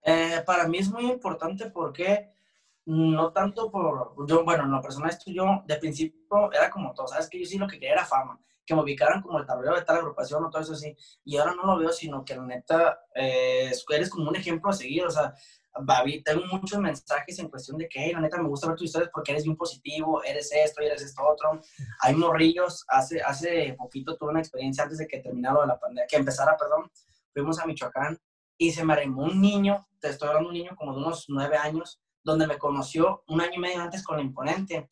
[0.03, 2.31] Eh, para mí es muy importante porque
[2.86, 7.07] no tanto por, yo, bueno, en lo personal esto yo de principio era como todo,
[7.07, 7.29] ¿sabes?
[7.29, 9.84] Que yo sí lo que quería era fama que me ubicaran como el tablero de
[9.84, 10.95] tal agrupación o todo eso así.
[11.23, 14.73] Y ahora no lo veo, sino que la neta, eh, eres como un ejemplo a
[14.73, 15.06] seguir.
[15.06, 15.34] O sea,
[15.82, 18.86] Babi, tengo muchos mensajes en cuestión de que, hey, la neta, me gusta ver tus
[18.86, 21.62] historias porque eres bien positivo, eres esto y eres esto otro.
[22.02, 22.86] Hay morrillos.
[22.88, 26.91] Hace, hace poquito tuve una experiencia antes de que terminara la pandemia, que empezara, perdón.
[27.34, 28.19] Fuimos a Michoacán
[28.58, 31.26] y se me arrimó un niño, te estoy hablando de un niño como de unos
[31.28, 34.88] nueve años, donde me conoció un año y medio antes con la imponente.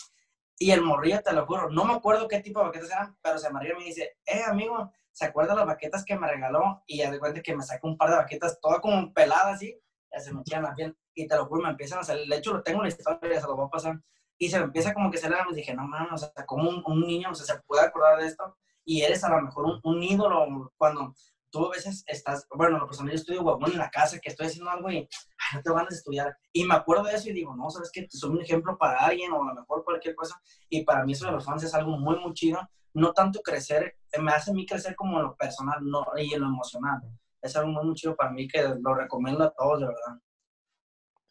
[0.62, 3.40] Y el morrillo, te lo juro, no me acuerdo qué tipo de baquetas eran, pero
[3.40, 6.84] se me y me dice, eh, amigo, ¿se acuerda las baquetas que me regaló?
[6.86, 9.76] Y ya de cuenta que me sacó un par de baquetas, todas como peladas así,
[10.14, 10.96] ya se me echan la piel.
[11.16, 12.30] Y te lo juro, me empiezan a salir.
[12.30, 14.00] De hecho, lo tengo en la historia, se lo voy a pasar.
[14.38, 16.70] Y se me empieza como que se le y dije, no mames, o sea, como
[16.70, 18.56] un, un, niño, o sea, se puede acordar de esto.
[18.86, 21.16] Y eres a lo mejor un, un ídolo cuando
[21.50, 24.46] tú a veces estás, bueno, lo personal yo estudio huevón en la casa, que estoy
[24.46, 25.10] haciendo algo y
[25.54, 26.36] no te van a estudiar.
[26.54, 29.32] Y me acuerdo de eso y digo, no, sabes que soy un ejemplo para alguien
[29.32, 30.42] o a lo mejor cualquier cosa.
[30.70, 32.60] Y para mí eso de los fans es algo muy, muy chido.
[32.94, 36.42] No tanto crecer, me hace a mí crecer como en lo personal no, y en
[36.42, 37.02] lo emocional.
[37.42, 40.22] Es algo muy, muy chido para mí que lo recomiendo a todos, de verdad.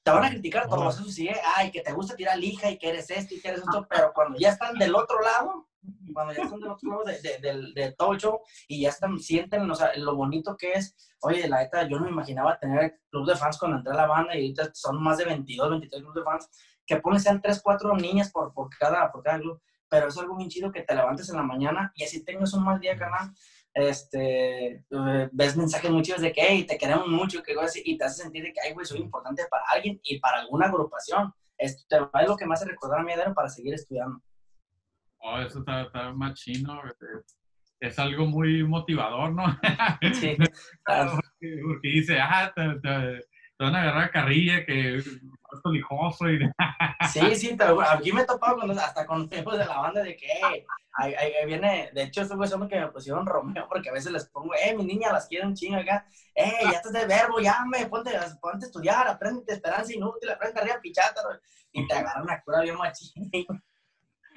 [0.03, 1.41] Te van a criticar todos, eso sí, ¿eh?
[1.57, 4.13] ay, que te gusta tirar lija y que eres esto y que eres esto, pero
[4.15, 5.69] cuando ya están del otro lado,
[6.15, 9.19] cuando ya están del otro lado de, de, de, todo el show y ya están,
[9.19, 10.97] sienten o sea, lo bonito que es.
[11.21, 14.07] Oye, la neta, yo no me imaginaba tener club de fans cuando entré a la
[14.07, 16.51] banda y ahorita son más de 22, 23 clubes de fans,
[16.87, 19.61] que ponen sean 3, 4 niñas por, por, cada, por cada club.
[19.89, 22.65] Pero es algo bien chido que te levantes en la mañana y así tengas un
[22.65, 23.33] mal día, canal.
[23.73, 27.97] Este, eh, ves mensajes muy chidos de que, hey, te queremos mucho, que así, y
[27.97, 31.33] te hace sentir de que, ay, güey, soy importante para alguien y para alguna agrupación.
[31.57, 34.21] Esto te a lo que me hace recordar a mi para seguir estudiando.
[35.19, 36.81] Oh, eso está, está más chino.
[37.79, 39.45] Es algo muy motivador, ¿no?
[40.15, 40.37] Sí.
[40.85, 43.21] porque, porque, dice, ah, te, te,
[43.59, 45.03] van a agarrar carrilla, que
[45.57, 46.39] es lijoso y...
[47.13, 50.17] sí, sí, pero aquí me he topado con, hasta con tiempos de la banda de
[50.17, 50.67] que
[51.47, 54.75] viene, de hecho, estos son que me pusieron Romeo, porque a veces les pongo, eh,
[54.77, 58.11] mi niña las quiere un chingo acá, eh, ya estás de verbo, llame, ponte,
[58.41, 61.21] ponte a estudiar, aprende esperanza inútil, aprende arriba pichata,
[61.73, 63.31] y te agarran una cura bien machín.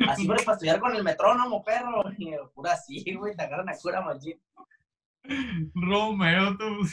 [0.07, 2.03] Así, güey, para estudiar con el metrónomo, perro.
[2.17, 4.39] Y pura así, güey, te agarran a cura machín.
[5.73, 6.85] Romeo, tú.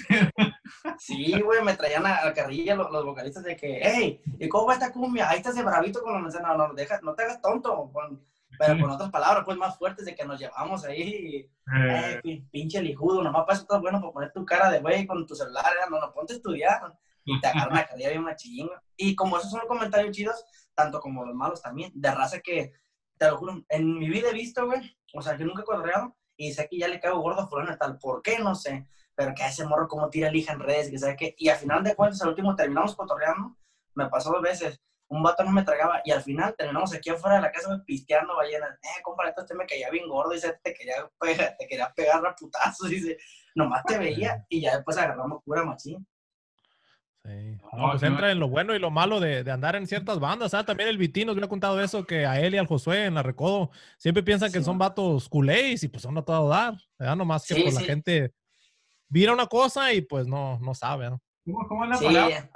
[0.98, 4.66] Sí, güey, me traían a, la carrilla los, los, vocalistas de que, hey, ¿y cómo
[4.66, 5.28] va esta cumbia?
[5.28, 7.90] Ahí estás de bravito con los no, no, deja, no te hagas tonto.
[7.92, 8.24] Con,
[8.58, 11.50] pero con otras palabras, pues más fuertes de que nos llevamos ahí.
[11.74, 12.20] Eh.
[12.24, 15.26] Eh, pinche lijudo, nomás para eso todo bueno para poner tu cara de güey con
[15.26, 16.98] tu celular, no, no, ponte a estudiar.
[17.24, 18.68] Y te agarran la carrilla bien machín.
[18.96, 22.72] Y como esos son comentarios chidos, tanto como los malos también, de raza que
[23.18, 25.64] te lo juro, en mi vida he visto, güey, o sea, que nunca he
[26.40, 28.38] y sé que ya le cago gordo a fulano tal, ¿por qué?
[28.38, 31.50] No sé, pero que ese morro como tira lija en redes, que sabe qué, y
[31.50, 33.56] al final de cuentas, al último terminamos cotorreando,
[33.94, 37.36] me pasó dos veces, un vato no me tragaba, y al final terminamos aquí afuera
[37.36, 41.10] de la casa pisteando ballenas, eh, compadre, este me caía bien gordo, dice, te quería
[41.20, 43.18] pegar, te quería pegar a putazos, dice,
[43.54, 46.06] nomás te veía, y ya después agarramos cura machín.
[47.24, 47.58] Sí.
[47.72, 50.52] No, pues entra en lo bueno y lo malo de, de andar en ciertas bandas.
[50.52, 50.66] ¿sabes?
[50.66, 53.22] También el Vitín nos había contado eso, que a él y al Josué en la
[53.22, 56.74] Recodo siempre piensan que son vatos culés y pues son a todo dar.
[56.98, 57.16] ¿verdad?
[57.16, 58.32] Nomás que pues, la gente
[59.08, 61.10] vira una cosa y pues no, no sabe.
[61.10, 61.20] ¿no?
[61.44, 62.50] ¿Cómo, ¿Cómo, es la palabra?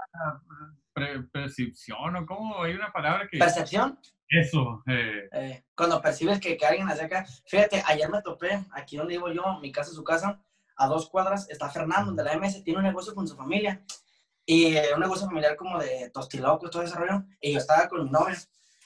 [1.32, 3.36] percepción o cómo hay una palabra que...
[3.38, 3.98] ¿Percepción?
[4.28, 4.82] Eso.
[4.86, 5.28] Eh.
[5.32, 7.26] Eh, cuando percibes que, que alguien acerca...
[7.46, 10.40] Fíjate, ayer me topé, aquí donde vivo yo, mi casa, su casa,
[10.76, 13.84] a dos cuadras, está Fernando, de la MS, tiene un negocio con su familia
[14.46, 17.24] y un negocio familiar como de tostilocos, todo ese rollo.
[17.40, 18.36] Y yo estaba con mi novia.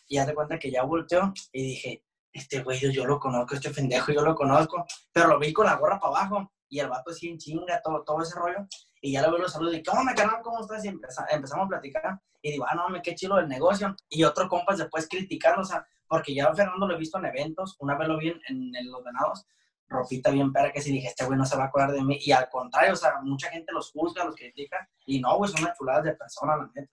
[0.06, 3.70] Y ya te cuenta que ya volteó y dije, este güey, yo, lo conozco, este
[3.70, 4.86] pendejo, yo lo conozco.
[5.12, 6.52] Pero lo vi con la gorra para abajo.
[6.68, 8.66] y el vato así en chinga, todo, todo ese rollo.
[9.00, 10.40] Y ya le veo los saludos y, ¿qué onda, canal?
[10.42, 10.84] ¿Cómo estás?
[10.84, 12.20] Y empezamos a platicar.
[12.40, 13.96] Y digo, ah, no, me qué chido el negocio.
[14.08, 17.26] Y otro compa después criticando, o sea, porque ya a Fernando lo he visto en
[17.26, 19.44] eventos, una vez lo vi en, en Los Venados,
[19.88, 22.18] ropita bien pera que si dije, este güey no se va a acordar de mí.
[22.20, 24.88] Y al contrario, o sea, mucha gente los juzga, los critica.
[25.06, 26.92] Y no, güey, son unas chuladas de persona, la neta.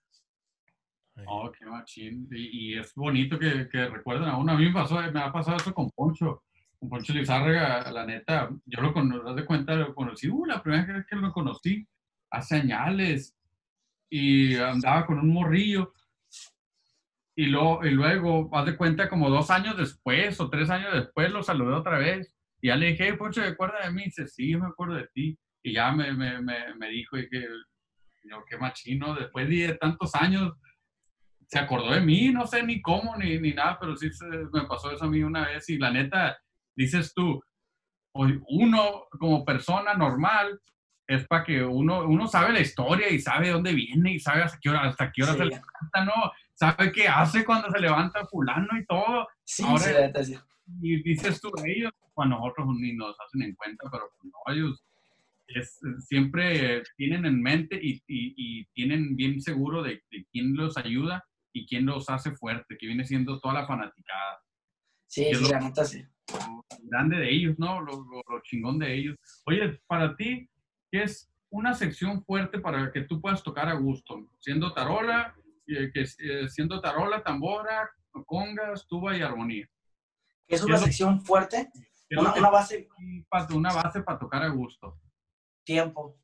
[1.28, 2.28] Oh, qué machín.
[2.32, 4.54] Y, es bonito que, que, recuerden a uno.
[4.54, 6.44] A mí me, pasó, me ha pasado eso con Poncho.
[6.80, 10.86] Con Poncho Lizárraga, la neta, yo lo conocí, de cuenta, lo conocí, uh, la primera
[10.86, 11.88] vez que lo conocí,
[12.30, 13.36] hace añales.
[14.10, 15.94] Y andaba con un morrillo.
[17.38, 21.32] Y, lo, y luego, haz de cuenta, como dos años después o tres años después,
[21.32, 22.35] lo saludé otra vez.
[22.66, 24.02] Y ya le dije, hey, Poncho, ¿te acuerdas de mí?
[24.02, 25.38] Y dice, sí, me acuerdo de ti.
[25.62, 27.48] Y ya me, me, me, me dijo, y que,
[28.24, 30.52] yo, qué machino, después de tantos años,
[31.46, 34.66] se acordó de mí, no sé ni cómo ni, ni nada, pero sí se, me
[34.68, 36.40] pasó eso a mí una vez y la neta,
[36.76, 37.40] dices tú,
[38.14, 40.60] uno como persona normal
[41.08, 44.58] es para que uno, uno sabe la historia y sabe dónde viene y sabe hasta
[44.60, 46.32] qué hora, hasta qué hora se levanta, ¿no?
[46.56, 49.28] Sabe qué hace cuando se levanta fulano y todo.
[49.44, 50.36] Sí, Ahora, sí,
[50.82, 54.84] Y dices tú, ellos, bueno, nosotros ni nos hacen en cuenta, pero pues no, ellos
[55.48, 60.78] es, siempre tienen en mente y, y, y tienen bien seguro de, de quién los
[60.78, 61.24] ayuda
[61.54, 64.40] y quién los hace fuerte, que viene siendo toda la fanaticada.
[65.08, 66.04] Sí, sí, la neta sí.
[66.84, 67.80] grande de ellos, ¿no?
[67.80, 69.16] Lo, lo, chingón de ellos.
[69.46, 70.50] Oye, para ti,
[70.92, 74.28] ¿qué es una sección fuerte para que tú puedas tocar a gusto?
[74.40, 75.34] Siendo tarola,
[75.68, 77.90] eh, que, eh, siendo tarola, tambora,
[78.26, 79.70] congas, tuba y armonía.
[80.48, 81.72] ¿Es una sección fuerte?
[82.12, 82.88] Una, una, base.
[83.54, 85.00] Una base para tocar a gusto.
[85.64, 86.18] Tiempo.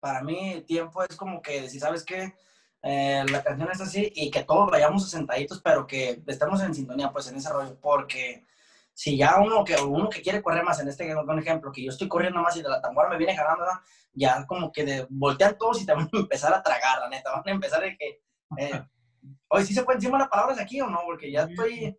[0.00, 2.34] Para mí, tiempo es como que, si sabes qué,
[2.82, 7.12] eh, la canción es así y que todos vayamos sentaditos, pero que estemos en sintonía,
[7.12, 8.44] pues en ese rollo, porque
[8.92, 11.90] si ya uno que, uno que quiere correr más, en este un ejemplo, que yo
[11.90, 13.64] estoy corriendo más y de la tambora me viene jalando,
[14.12, 17.30] ya como que de, voltean todos y te van a empezar a tragar, la neta,
[17.30, 18.20] van a empezar de que,
[18.58, 18.82] eh,
[19.48, 21.02] oye, ¿sí se pueden decir las palabras aquí o no?
[21.04, 21.96] Porque ya estoy,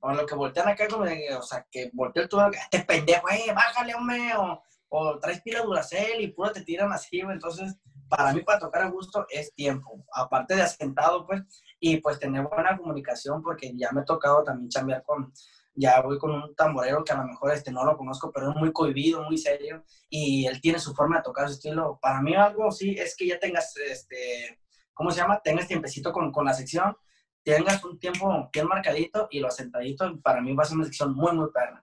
[0.00, 3.28] o lo que voltean acá, como de, o sea, que voltea el tubo, este pendejo,
[3.30, 7.76] eh, bájale, hombre, o, o traes pila Duracell y puro te tiran así, entonces
[8.08, 11.42] para mí para tocar a gusto es tiempo, aparte de asentado, pues,
[11.80, 15.32] y pues tener buena comunicación, porque ya me he tocado también chambear con,
[15.74, 18.56] ya voy con un tamborero que a lo mejor este no lo conozco, pero es
[18.56, 21.98] muy cohibido, muy serio, y él tiene su forma de tocar su estilo.
[22.00, 24.60] Para mí algo sí es que ya tengas, este,
[24.94, 25.40] ¿cómo se llama?
[25.42, 26.96] Tengas tiempecito con, con la sección,
[27.46, 31.14] tengas un tiempo bien marcadito y lo asentadito, para mí va a ser una sección
[31.14, 31.80] muy, muy perra.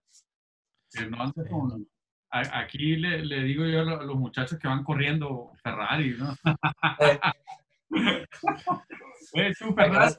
[0.89, 1.88] Sí, no, antes con,
[2.30, 6.36] aquí le, le, digo yo a los muchachos que van corriendo Ferrari, ¿no?
[9.34, 10.15] es un Ferrari.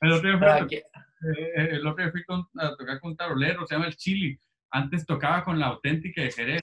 [0.00, 0.84] El otro día fui, eh,
[1.70, 2.22] el otro día fui
[2.60, 4.38] a tocar con un tarolero, se llama el Chili.
[4.70, 6.60] Antes tocaba con la auténtica de Jerez.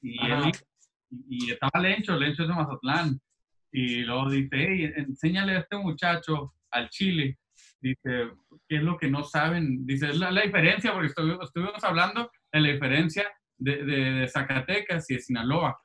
[0.00, 0.50] Y, él,
[1.10, 3.20] y, estaba Lencho, Lencho es de Mazatlán.
[3.72, 7.36] Y luego dice, hey, enséñale a este muchacho, al Chili.
[7.80, 8.30] Dice,
[8.68, 9.86] ¿qué es lo que no saben?
[9.86, 15.14] Dice, es la, la diferencia, porque estuvimos hablando en la diferencia de, de, Zacatecas y
[15.14, 15.78] de Sinaloa.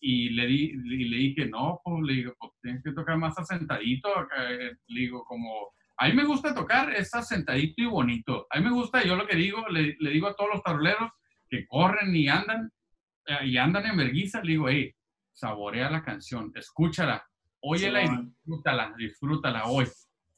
[0.00, 3.36] Y le, di, y le dije, no, pues le digo, pues tienes que tocar más
[3.38, 4.08] asentadito.
[4.86, 8.46] Le digo, como, a mí me gusta tocar, es asentadito y bonito.
[8.50, 11.10] A mí me gusta, yo lo que digo, le, le digo a todos los taroleros
[11.48, 12.70] que corren y andan,
[13.26, 14.94] eh, y andan en vergüenza, le digo, hey,
[15.36, 17.24] saborea la canción, escúchala,
[17.60, 19.86] óyela y disfrútala, disfrútala hoy,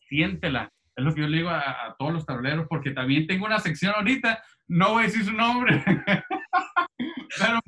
[0.09, 0.71] siéntela.
[0.95, 3.61] Es lo que yo le digo a, a todos los taroleros, porque también tengo una
[3.61, 5.83] sección ahorita no voy a decir su nombre,
[7.39, 7.61] pero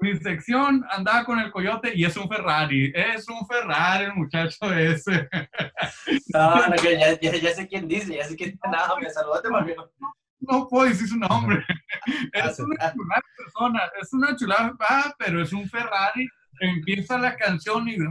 [0.00, 4.72] mi sección, andaba con el coyote y es un Ferrari, es un Ferrari el muchacho
[4.72, 5.28] ese.
[6.32, 10.14] no, no, ya, ya, sé quién dice, ya sé quién nada, me saludaste, No
[10.68, 11.64] puedo decir su nombre.
[12.32, 16.28] Es una chulada persona, es una chulada, ah, pero es un Ferrari.
[16.60, 17.96] Empieza la canción y.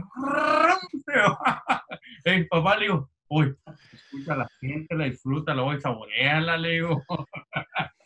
[2.24, 3.56] Hey, papá, le digo, uy,
[3.92, 7.02] escucha a la gente, la disfruta, luego saboreala, le digo.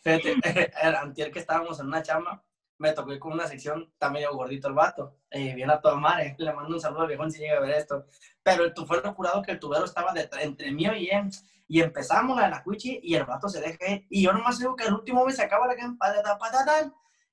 [0.02, 0.40] Fíjate,
[1.00, 2.42] antier que estábamos en una chamba,
[2.78, 6.34] me tocó con una sección, está medio gordito el vato, eh, viene a toda madre,
[6.38, 8.06] le mando un saludo al viejón si llega a ver esto,
[8.42, 11.30] pero el, fue curado que el tubero estaba entre mío y él,
[11.66, 14.76] y empezamos la de la cuichi, y el vato se deja, y yo nomás digo
[14.76, 15.82] que el último me sacaba la que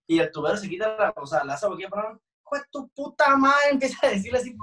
[0.07, 3.69] y el tubero se quita la, o sea, la saboquilla, perdón, pues tu puta madre,
[3.71, 4.53] empieza a decirle así,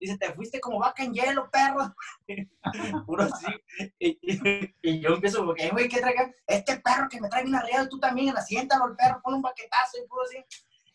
[0.00, 1.94] dice, te fuiste como vaca en hielo, perro.
[3.06, 3.46] Puro así.
[3.98, 6.34] Y, yo empiezo porque, güey, ¿qué trae?
[6.46, 9.98] Este perro que me trae bien arriba, tú también, asiéntalo el perro, pon un paquetazo
[10.02, 10.42] y puro así.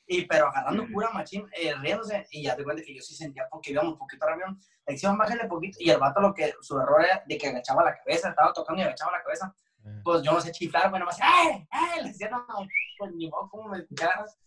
[0.08, 3.48] Y, pero agarrando pura machín, eh, riéndose, y ya te cuenta que yo sí sentía
[3.52, 4.48] porque íbamos un poquito rápido.
[4.88, 7.84] Le decían, bájale poquito, y el vato lo que, su error era de que agachaba
[7.84, 9.54] la cabeza, estaba tocando y agachaba la cabeza.
[9.86, 10.02] Eh.
[10.04, 11.68] Pues yo no sé chiflar, bueno, más, ¡eh!
[11.72, 12.02] ¡eh!
[12.02, 12.44] Le decía, no,
[12.98, 14.40] pues ni modo, ¿cómo me escucharas?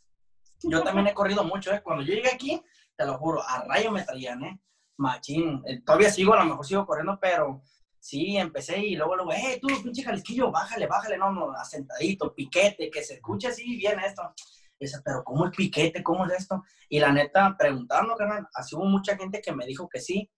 [0.63, 1.81] Yo también he corrido mucho, ¿eh?
[1.83, 2.63] Cuando yo llegué aquí,
[2.97, 4.61] te lo juro, a rayo me traían, ¿eh?
[4.97, 5.63] Machín.
[5.67, 7.63] Eh, todavía sigo, a lo mejor sigo corriendo, pero
[8.01, 11.17] sí, empecé y luego, luego, ¡eh, tú, pinche Jalisquillo, bájale, bájale!
[11.17, 14.35] No, no, asentadito, piquete, que se escuche así bien esto.
[14.81, 16.03] Dice, pero ¿cómo es piquete?
[16.03, 16.63] ¿Cómo es esto?
[16.89, 20.31] Y la neta, preguntando, carnal, así hubo mucha gente que me dijo que sí.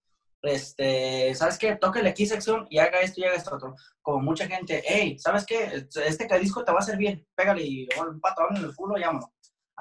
[0.42, 1.76] Este, ¿sabes qué?
[1.76, 3.74] Tóquele aquí sección y haga esto y haga esto otro.
[4.00, 5.86] Como mucha gente, hey, ¿sabes qué?
[6.06, 7.26] Este cadisco te va a hacer bien.
[7.34, 9.28] Pégale y luego un patón en el culo y vámonos.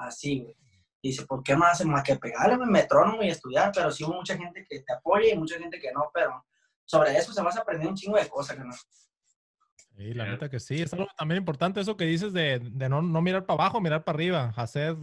[0.00, 0.56] Así, güey.
[1.02, 3.72] Dice, ¿por qué más más que pegarle, metrónomo y estudiar?
[3.74, 6.44] Pero sí hubo mucha gente que te apoya y mucha gente que no, pero
[6.84, 8.76] sobre eso se vas a aprender un chingo de cosas, carnal.
[9.96, 10.80] Sí, la neta que sí.
[10.80, 14.02] Es algo también importante eso que dices de, de no, no, mirar para abajo, mirar
[14.02, 14.96] para arriba, hacer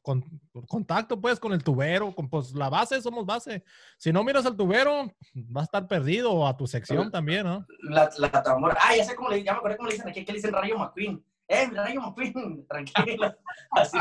[0.00, 0.24] con,
[0.66, 3.62] contacto pues con el tubero, con pues la base, somos base.
[3.98, 7.64] Si no miras al tubero, va a estar perdido o a tu sección también, ¿no?
[7.82, 8.76] La, la tambora.
[8.80, 10.52] Ah, ya sé cómo le, ya me acuerdo cómo le dicen aquí, que le dicen
[10.52, 11.24] Rayo McQueen.
[11.52, 12.66] ¡Eh, Rayo McQueen!
[12.68, 13.34] Tranquilo.
[13.70, 13.98] Así,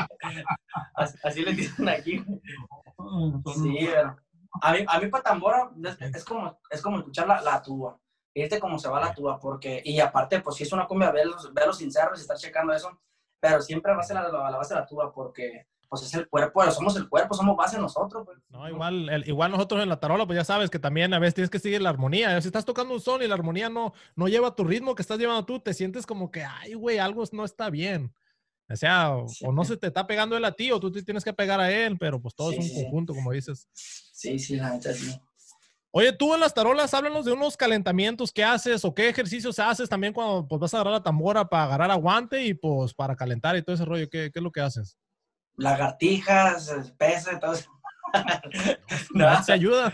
[1.24, 2.18] así, le dicen aquí.
[2.20, 4.16] Sí, pero
[4.62, 5.72] a mí, a mí para tambora
[6.14, 7.98] es, como, es como escuchar la, la tuba
[8.34, 11.28] irte como se va la tuba, porque, y aparte, pues si es una cumbia, ver
[11.28, 13.00] los, ver los sinceros y estar checando eso,
[13.40, 16.30] pero siempre va a ser la, la, base de la tuba, porque pues es el
[16.30, 18.24] cuerpo, somos el cuerpo, somos base nosotros.
[18.26, 18.38] Pues.
[18.48, 21.50] No, igual, igual nosotros en la tarola, pues ya sabes que también a veces tienes
[21.50, 22.40] que seguir la armonía.
[22.40, 25.20] Si estás tocando un son y la armonía no, no lleva tu ritmo que estás
[25.20, 28.16] llevando tú, te sientes como que, ay, güey, algo no está bien.
[28.70, 31.26] O sea, o, no se te está pegando él a ti, o tú te tienes
[31.26, 33.68] que pegar a él, pero pues todo es un conjunto, como dices.
[33.74, 35.14] Sí, sí, la neta sí.
[35.92, 39.90] Oye, tú en las tarolas, háblanos de unos calentamientos que haces o qué ejercicios haces
[39.90, 43.58] también cuando pues, vas a agarrar la tambora para agarrar aguante y pues para calentar
[43.58, 44.10] y todo ese rollo.
[44.10, 44.98] ¿Qué, qué es lo que haces?
[45.56, 47.72] Lagartijas, pesas, todo eso.
[49.14, 49.92] no, ¿Se ayuda?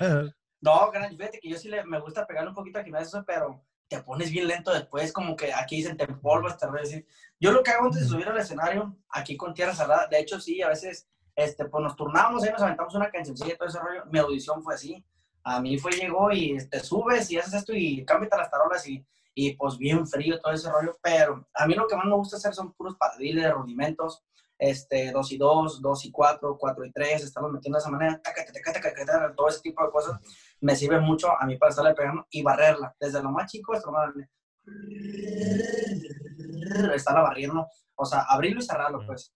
[0.62, 4.02] No, fíjate que yo sí le, me gusta pegarle un poquito al gimnasio, pero te
[4.02, 7.08] pones bien lento después, como que aquí dicen te empolvas, te decir.
[7.40, 10.40] Yo lo que hago antes de subir al escenario, aquí con tierra salada, de hecho
[10.40, 13.80] sí, a veces este, pues nos turnamos, ahí nos aventamos una cancioncilla y todo ese
[13.80, 14.06] rollo.
[14.08, 15.06] Mi audición fue así
[15.50, 19.08] a mí fue, llegó y te subes y haces esto y cámbiate las tarolas y,
[19.34, 22.36] y pues bien frío todo ese rollo, pero a mí lo que más me gusta
[22.36, 24.26] hacer son puros paradiles, rudimentos,
[24.58, 28.22] este, 2 y 2, 2 y 4, 4 y 3, estamos metiendo de esa manera,
[29.36, 30.20] todo ese tipo de cosas
[30.62, 33.88] me sirve mucho a mí para estarle pegando y barrerla, desde lo más chico hasta
[33.88, 34.14] lo más
[36.94, 39.32] estarla barriendo, o sea, abrirlo y cerrarlo, pues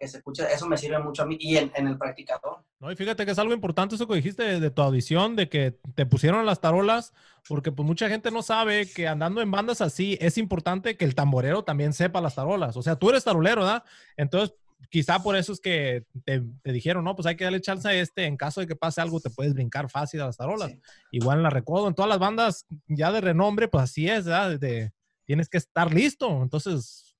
[0.00, 2.64] que se escuche, eso me sirve mucho a mí y en, el practicador.
[2.78, 5.78] No, y fíjate que es algo importante eso que dijiste de, tu audición, de que
[5.94, 7.12] te pusieron las tarolas,
[7.46, 11.14] porque pues mucha gente no sabe que andando en bandas así es importante que el
[11.14, 12.78] tamborero también sepa las tarolas.
[12.78, 13.84] O sea, tú eres tarolero, ¿verdad?
[14.16, 14.56] Entonces,
[14.88, 18.24] quizá por eso es que te, dijeron, no, pues hay que darle chance a este,
[18.24, 20.72] en caso de que pase algo, te puedes brincar fácil a las tarolas.
[21.10, 24.58] Igual en la Recodo, en todas las bandas ya de renombre, pues así es, ¿verdad?
[24.58, 24.92] De,
[25.24, 26.42] tienes que estar listo.
[26.42, 27.16] Entonces,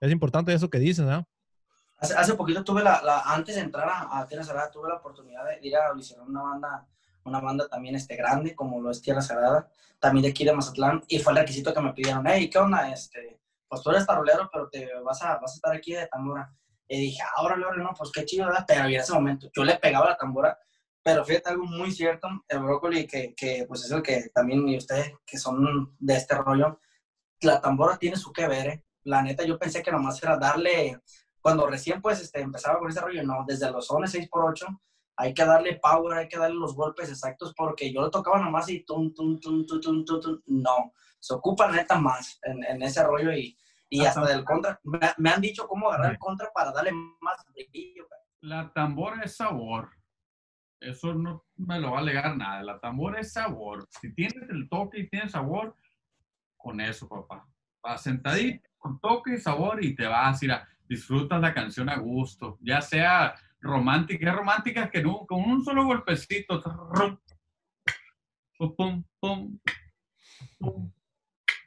[0.00, 1.24] es importante eso que dices, ¿verdad?
[1.98, 4.96] Hace, hace poquito tuve la, la, antes de entrar a, a Tierra Sagrada, tuve la
[4.96, 6.86] oportunidad de ir a audicionar una banda,
[7.24, 11.02] una banda también este, grande, como lo es Tierra Sagrada, también de aquí de Mazatlán,
[11.08, 12.92] y fue el requisito que me pidieron, hey, ¿qué onda?
[12.92, 16.52] Este, pues tú eres tarolero, pero te vas a, vas a estar aquí de tambora.
[16.88, 18.64] Y dije, ahora, ahora, no, pues qué chido, ¿verdad?
[18.66, 20.58] Pero en ese momento yo le pegaba la tambora,
[21.02, 24.78] pero fíjate algo muy cierto, el brócoli, que, que pues es el que también, y
[24.78, 26.80] ustedes que son de este rollo,
[27.42, 28.84] la tambora tiene su que ver, ¿eh?
[29.04, 31.00] La neta, yo pensé que nomás era darle
[31.40, 34.80] cuando recién pues este, empezaba con ese rollo, no, desde los zones 6x8
[35.16, 38.68] hay que darle power, hay que darle los golpes exactos porque yo lo tocaba nomás
[38.68, 40.40] y tum, tum, tum, tum, tum, tum, tum.
[40.46, 43.56] no, se ocupa neta más en, en ese rollo y,
[43.90, 48.06] y hasta del contra, me, han dicho cómo agarrar el contra para darle más brillo.
[48.40, 49.90] La tambora es sabor.
[50.80, 52.62] Eso no me lo va a alegar nada.
[52.62, 53.86] La tambora es sabor.
[53.90, 55.74] Si tienes el toque y tienes sabor,
[56.56, 57.48] con eso, papá.
[57.84, 61.88] Va sentadito, con toque y sabor y te vas a ir a disfrutas la canción
[61.88, 66.62] a gusto, ya sea romántica, romántica que no, con un solo golpecito,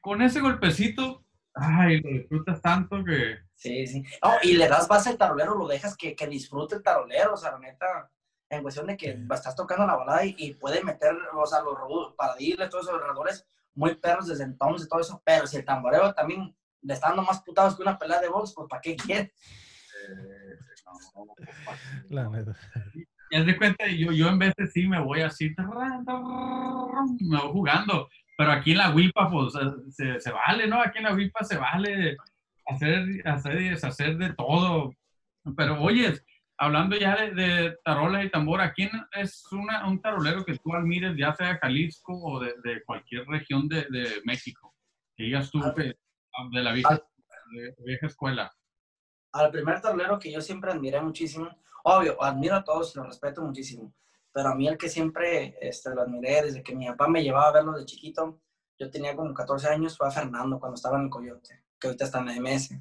[0.02, 1.24] con ese golpecito,
[1.54, 3.38] ay, lo disfrutas tanto que...
[3.56, 4.04] Sí, sí.
[4.43, 7.52] y le das base al tarolero, lo dejas que, que disfrute el tarolero, o sea,
[7.52, 8.10] la neta,
[8.49, 12.70] en cuestión de que estás tocando la balada y, puede meter, o sea, los paradiles,
[12.70, 16.93] todos esos alrededores, muy perros desde entonces, todo eso, pero si el tamboreo también le
[16.93, 19.32] está dando más putados que una pelea de box, pues ¿para qué quiere?
[20.10, 20.58] Eh,
[22.10, 22.56] La neta.
[23.30, 27.52] Y haz de cuenta, yo, yo en vez de sí me voy así, me voy
[27.52, 28.10] jugando,
[28.42, 29.54] pero aquí en la WIPA, pues
[29.96, 30.82] se, se vale, ¿no?
[30.82, 32.18] Aquí en la WIPA se vale
[32.66, 34.92] hacer, hacer y deshacer de todo.
[35.56, 36.20] Pero oye,
[36.58, 41.16] hablando ya de, de tarolas y tambora, ¿quién es una, un tarolero que tú admires,
[41.16, 44.74] ya sea de Jalisco o de, de cualquier región de, de México?
[45.16, 45.94] Que digas tú que
[46.34, 47.02] Ah, de la vieja,
[47.80, 48.52] vieja escuela.
[49.34, 51.50] Al primer tablero que yo siempre admiré muchísimo,
[51.84, 53.94] obvio, admiro a todos, los respeto muchísimo,
[54.34, 57.50] pero a mí el que siempre este, lo admiré desde que mi papá me llevaba
[57.50, 58.40] a verlo de chiquito,
[58.80, 62.06] yo tenía como 14 años, fue a Fernando cuando estaba en el Coyote, que ahorita
[62.06, 62.72] está en la MS.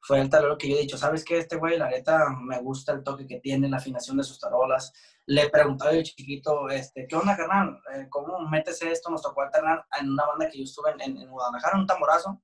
[0.00, 1.38] Fue el tablero que yo he dicho, ¿sabes qué?
[1.38, 4.92] Este güey, la neta, me gusta el toque que tiene, la afinación de sus tarolas.
[5.26, 7.80] Le preguntaba yo chiquito, este, ¿qué onda, carnal?
[7.92, 9.10] Eh, ¿Cómo metes esto?
[9.10, 12.40] Nos tocó alternar en una banda que yo estuve en, en Guadalajara, un tamborazo,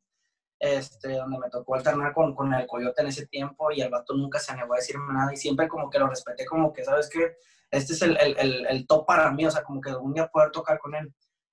[0.59, 4.15] este, donde me tocó alternar con, con el Coyote en ese tiempo y el vato
[4.15, 7.09] nunca se negó a decirme nada y siempre como que lo respeté, como que, ¿sabes
[7.09, 7.37] qué?
[7.73, 10.53] Este es el, el, el, top para mí, o sea, como que algún día poder
[10.53, 11.13] tocar con él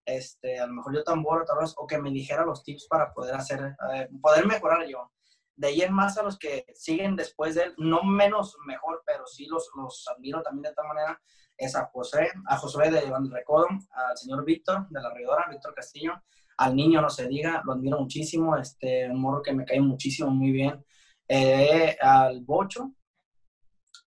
[0.10, 1.46] este, a lo mejor yo tambor
[1.78, 5.12] o que me dijera los tips para poder hacer, eh, poder mejorar yo.
[5.56, 9.26] De ahí en más a los que siguen después de él, no menos mejor, pero
[9.28, 11.22] sí los, los admiro también de tal manera,
[11.58, 15.74] es a José, a José de Iván Recodo, al señor Víctor de la Regidora, Víctor
[15.74, 16.14] Castillo,
[16.58, 20.30] al niño no se diga, lo admiro muchísimo, este, un morro que me cae muchísimo,
[20.30, 20.84] muy bien,
[21.28, 22.94] eh, al Bocho,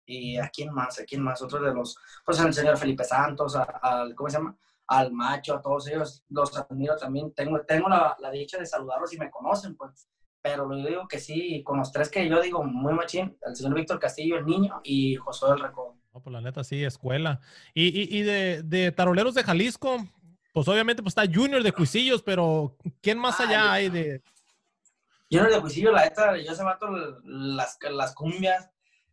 [0.05, 3.55] y a quién más, a quién más, otro de los, pues al señor Felipe Santos,
[3.55, 4.57] al, ¿cómo se llama?
[4.87, 7.33] al macho, a todos ellos, los admiro también.
[7.33, 10.07] Tengo, tengo la, la dicha de saludarlos y me conocen, pues.
[10.41, 13.75] Pero yo digo que sí, con los tres que yo digo muy machín, el señor
[13.75, 15.95] Víctor Castillo, el niño, y José del Recodo.
[16.13, 17.39] No, pues la neta sí, escuela.
[17.73, 20.05] Y, y, y de, de, taroleros de Jalisco,
[20.53, 24.21] pues obviamente pues está Junior de Cuisillos, pero ¿quién más allá hay de...?
[25.31, 26.87] Junior de Cuisillos, la neta, yo ese vato,
[27.23, 28.69] las, las cumbias,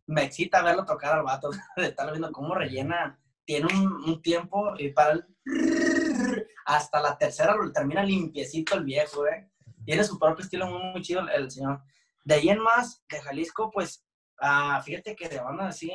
[0.07, 4.89] me excita verlo tocar al vato, de estar viendo cómo rellena, tiene un, tiempo y
[4.89, 5.25] para el
[6.65, 9.49] hasta la tercera lo termina limpiecito el viejo, ¿eh?
[9.83, 11.81] Tiene su propio estilo muy, chido el, señor.
[12.23, 14.05] De ahí en más, de Jalisco, pues,
[14.39, 15.91] ah, fíjate que de banda así,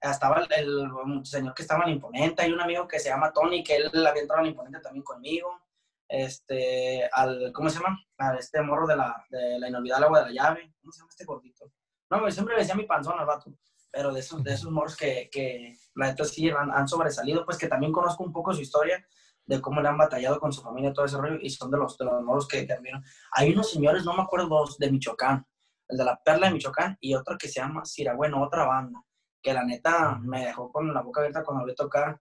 [0.00, 0.90] estaba el,
[1.22, 4.22] señor que estaba en Imponente, hay un amigo que se llama Tony, que él había
[4.22, 5.60] entrado en Imponente también conmigo,
[6.08, 7.98] este, al, ¿cómo se llama?
[8.18, 11.10] A este morro de la, de la inolvidable agua de la llave, ¿cómo se llama
[11.10, 11.72] este gordito?
[12.10, 13.52] No, siempre le decía mi panzón al vato,
[13.90, 17.56] pero de esos, de esos morros que, que la neta sí han, han sobresalido, pues
[17.56, 19.04] que también conozco un poco su historia,
[19.46, 21.98] de cómo le han batallado con su familia todo ese rollo, y son de los,
[21.98, 23.02] de los moros que terminan.
[23.32, 25.44] Hay unos señores, no me acuerdo dos, de Michoacán,
[25.88, 27.82] el de la Perla de Michoacán, y otro que se llama
[28.16, 29.02] Bueno, otra banda,
[29.42, 32.20] que la neta me dejó con la boca abierta cuando vi tocar.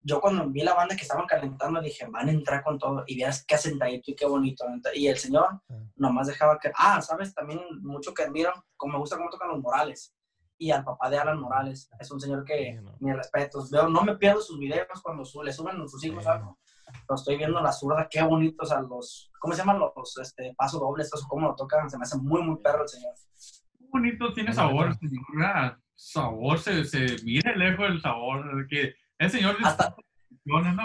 [0.00, 3.16] Yo cuando vi la banda que estaban calentando, dije, van a entrar con todo, y
[3.18, 4.64] veas qué asentadito y qué bonito.
[4.94, 5.60] Y el señor
[5.96, 7.34] nomás dejaba que, ah, ¿sabes?
[7.34, 10.14] También mucho que admiro, como me gusta cómo tocan los Morales
[10.58, 11.88] y al papá de Alan Morales.
[11.98, 15.88] Es un señor que, mi respeto, veo, no me pierdo sus videos cuando le suben
[15.88, 16.58] sus hijos algo.
[17.08, 20.80] Lo estoy viendo la zurda, qué bonitos a los, ¿cómo se llaman los este, pasos
[20.80, 21.10] dobles?
[21.28, 21.88] ¿Cómo lo tocan?
[21.88, 23.14] Se me hace muy, muy perro el señor.
[23.90, 25.80] bonito, tiene sabor, señor.
[25.94, 28.66] Sabor, se, se mira lejos el sabor.
[28.68, 29.56] Que el señor.
[29.64, 29.96] Hasta,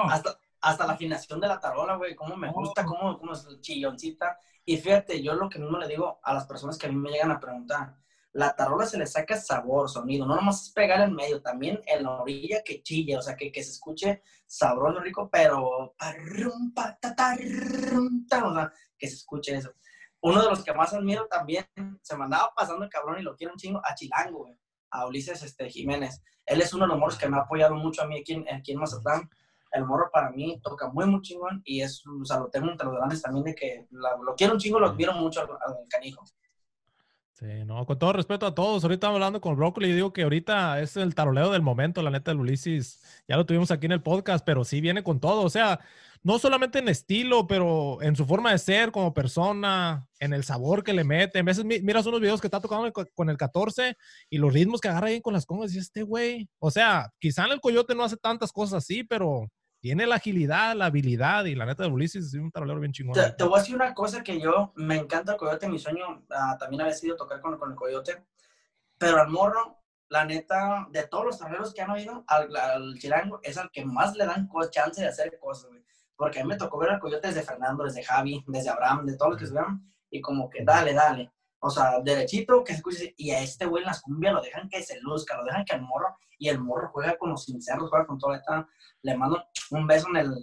[0.10, 4.38] hasta, hasta la afinación de la tarola, güey, cómo me gusta, cómo, cómo es chilloncita.
[4.66, 7.12] Y fíjate, yo lo que mismo le digo a las personas que a mí me
[7.12, 7.96] llegan a preguntar,
[8.34, 12.04] la tarola se le saca sabor, sonido, no nomás es pegar en medio, también en
[12.04, 15.94] la orilla que chille, o sea, que, que se escuche sabroso, rico, pero
[18.44, 19.72] o sea, que se escuche eso.
[20.22, 21.66] Uno de los que más admiro también,
[22.02, 24.50] se mandaba pasando el cabrón y lo quiero un chingo, a Chilango,
[24.94, 26.22] a Ulises este, Jiménez.
[26.46, 28.48] Él es uno de los morros que me ha apoyado mucho a mí aquí en,
[28.54, 29.30] aquí en Mazatlán.
[29.72, 32.86] El morro para mí toca muy, muy chingón y es, o sea, lo tengo entre
[32.86, 36.24] los grandes también de que lo quiero un chingo, lo admiro mucho al, al canijo.
[37.34, 38.84] Sí, no, con todo respeto a todos.
[38.84, 42.30] Ahorita hablando con Broccoli y digo que ahorita es el taroleo del momento, la neta
[42.30, 43.24] del Ulises.
[43.28, 45.42] Ya lo tuvimos aquí en el podcast, pero sí viene con todo.
[45.42, 45.80] O sea,
[46.24, 50.84] no solamente en estilo, pero en su forma de ser como persona, en el sabor
[50.84, 51.40] que le mete.
[51.40, 53.96] En veces miras unos videos que está tocando con el 14
[54.30, 56.48] y los ritmos que agarra ahí con las congas y este güey.
[56.60, 59.50] O sea, quizá en el Coyote no hace tantas cosas así, pero
[59.82, 63.16] tiene la agilidad, la habilidad y la neta de Ulises es un tarolero bien chingón.
[63.38, 66.58] Te, voy a decir una cosa que yo, me encanta el Coyote, mi sueño uh,
[66.58, 68.24] también había sido tocar con, con, el Coyote,
[68.98, 73.42] pero al morro, la neta, de todos los taroleros que han oído, al, al, Chilango
[73.44, 75.83] es al que más le dan chance de hacer cosas, güey.
[76.16, 79.18] Porque a mí me tocó ver al Coyote desde Fernando, desde Javi, desde Abraham, de
[79.18, 81.32] todos los que se vean, y como que dale, dale.
[81.60, 83.14] O sea, derechito, que se escuche.
[83.18, 85.76] Y a este güey en las cumbias lo dejan que se luzca, lo dejan que
[85.76, 88.34] el morro, y el morro juega con los sinceros, juega con todo.
[88.36, 88.68] Esta,
[89.02, 90.34] le mando un beso en el.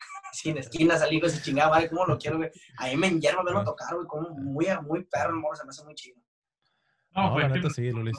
[0.32, 2.50] Sin esquinas al hijo, ese chingado, vale, cómo lo quiero, güey.
[2.78, 5.70] A mí me enyerma verlo tocar, güey, como muy, muy perro el morro, se me
[5.70, 6.16] hace muy chido.
[7.14, 8.12] No, pues no, sí, lo, lo,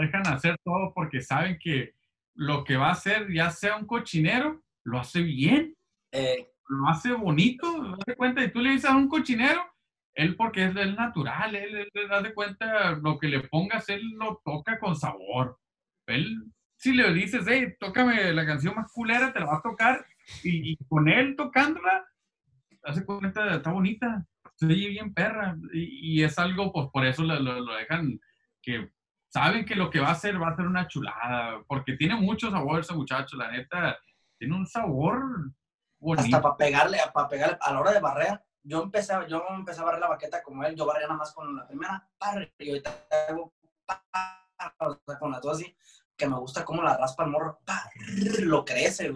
[0.00, 1.94] dejan hacer todo porque saben que
[2.34, 5.76] lo que va a hacer, ya sea un cochinero, lo hace bien.
[6.12, 8.42] Eh, lo hace bonito, ¿no te cuenta?
[8.42, 9.60] Y tú le dices a un cochinero,
[10.14, 14.02] él porque es el natural, él, le da de cuenta lo que le pongas, él
[14.18, 15.58] lo toca con sabor.
[16.06, 16.44] Él,
[16.76, 20.04] si le dices, hey, tócame la canción más culera, te la va a tocar,
[20.44, 22.06] y, con él tocándola,
[22.84, 24.24] hace cuenta, está bonita.
[24.54, 25.56] se oye bien perra.
[25.72, 28.20] Y, es algo, pues por eso lo, lo, dejan,
[28.62, 28.90] que
[29.28, 32.50] saben que lo que va a hacer va a ser una chulada, porque tiene mucho
[32.50, 33.98] sabor ese muchacho, la neta,
[34.38, 35.52] tiene un sabor
[36.00, 36.24] bonito.
[36.24, 38.42] Hasta para pegarle, para pegarle a la hora de barrer.
[38.62, 41.56] Yo empecé, yo empecé a barrer la baqueta como él, yo barría nada más con
[41.56, 42.06] la primera,
[42.58, 43.52] y ahorita hago
[45.18, 45.74] con las dos así,
[46.14, 47.60] que me gusta cómo la raspa el morro,
[48.40, 49.12] lo crece,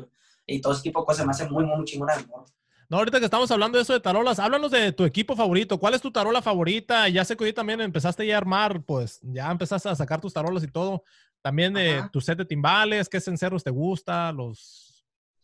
[0.46, 2.46] Y todo ese tipo de cosas me hace muy, muy chingona el morro.
[2.88, 5.78] No, ahorita que estamos hablando de eso de tarolas, háblanos de tu equipo favorito.
[5.78, 7.08] ¿Cuál es tu tarola favorita?
[7.08, 10.34] Ya sé que hoy también empezaste ya a armar, pues ya empezaste a sacar tus
[10.34, 11.02] tarolas y todo.
[11.40, 14.32] También de tu set de timbales, ¿qué cencerros te gusta?
[14.32, 14.93] Los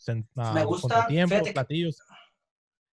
[0.08, 1.06] uh, me gusta,
[1.52, 1.98] platillos.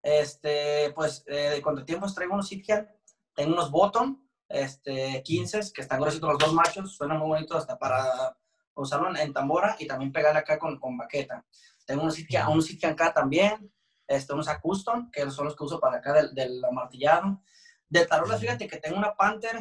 [0.01, 2.87] Este, pues eh, de contratiempos traigo unos Sithian,
[3.33, 7.79] tengo unos Bottom, este, 15 que están gruesitos los dos machos, suenan muy bonitos hasta
[7.79, 8.37] para
[8.75, 11.43] usarlo en, tambora y también pegarle acá con, con baqueta.
[11.85, 13.71] Tengo unos Sithian, unos Sithian acá también,
[14.07, 17.41] este, unos a custom, que son los que uso para acá del, del amartillado.
[17.89, 19.59] De tarolas, fíjate que tengo una Panther,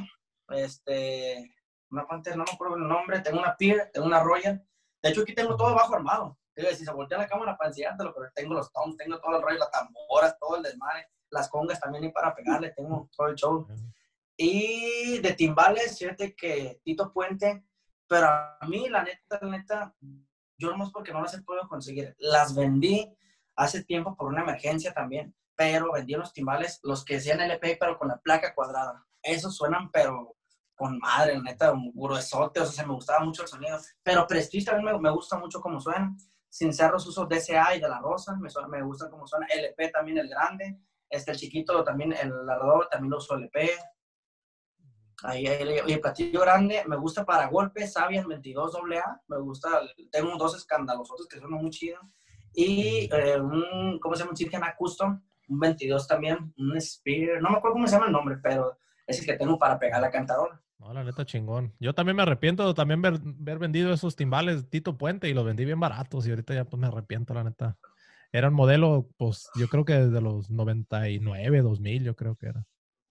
[0.49, 1.55] este,
[1.91, 4.63] una Panther, no me acuerdo el nombre, tengo una Pier, tengo una Royal.
[5.03, 6.39] De hecho, aquí tengo todo bajo armado.
[6.57, 9.59] Si se voltea la cámara para enseñártelo, pero tengo los toms, tengo todo el rollo,
[9.59, 13.67] las tamboras, todo el desmadre, las congas también y para pegarle, tengo todo el show.
[14.37, 17.65] Y de timbales, fíjate que Tito Puente,
[18.07, 19.95] pero a mí, la neta, la neta,
[20.59, 22.15] yo no es porque no las he podido conseguir.
[22.19, 23.17] Las vendí
[23.57, 27.99] hace tiempo por una emergencia también, pero vendí unos timbales, los que decían LP, pero
[27.99, 29.05] con la placa cuadrada.
[29.23, 30.37] Esos suenan, pero
[30.75, 33.79] con madre, neta, un gruesote, o sea, se me gustaba mucho el sonido.
[34.03, 36.17] Pero Prestige también me, gusta mucho cómo suenan.
[36.55, 39.45] Sin cerros uso DCA y de la Rosa, me, me gusta cómo suena.
[39.47, 40.79] LP también el grande.
[41.11, 43.71] Este, el chiquito también, el largador también lo uso LP.
[45.25, 49.69] Ahí, ahí, y el platillo grande, me gusta para golpes, Sabian 22 AA, me gusta,
[50.13, 52.07] tengo dos escandalosos que suenan muy chidos.
[52.53, 54.31] Y eh, un, ¿cómo se llama?
[54.31, 58.13] Un Sirgena Custom, un 22 también, un Spear, no me acuerdo cómo se llama el
[58.13, 58.79] nombre, pero
[59.09, 60.63] es el que tengo para pegar la cantadora.
[60.85, 61.73] No, la neta chingón.
[61.81, 65.65] Yo también me arrepiento de también ver, vendido esos timbales Tito Puente y los vendí
[65.65, 67.79] bien baratos y ahorita ya pues me arrepiento, la neta.
[68.31, 72.67] Era un modelo, pues yo creo que desde los 99, 2000, yo creo que era.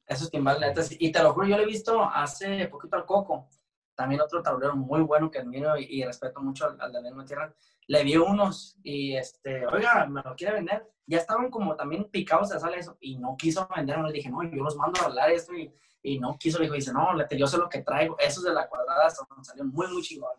[0.06, 3.50] Esos timbales, neta, y te lo juro, yo lo he visto hace poquito al Coco.
[3.96, 7.54] También otro tablero muy bueno que admiro y, respeto mucho al, al de la Tierra
[7.88, 10.88] le vi unos y, este, oiga, me lo quiere vender.
[11.06, 14.08] Ya estaban como también picados de sale eso y no quiso venderme.
[14.08, 16.60] Le dije, no, yo los mando a hablar esto y, y no quiso.
[16.60, 18.18] Le dijo, dice, no, yo sé lo que traigo.
[18.20, 20.32] Esos de la cuadrada salió muy, muy chingón.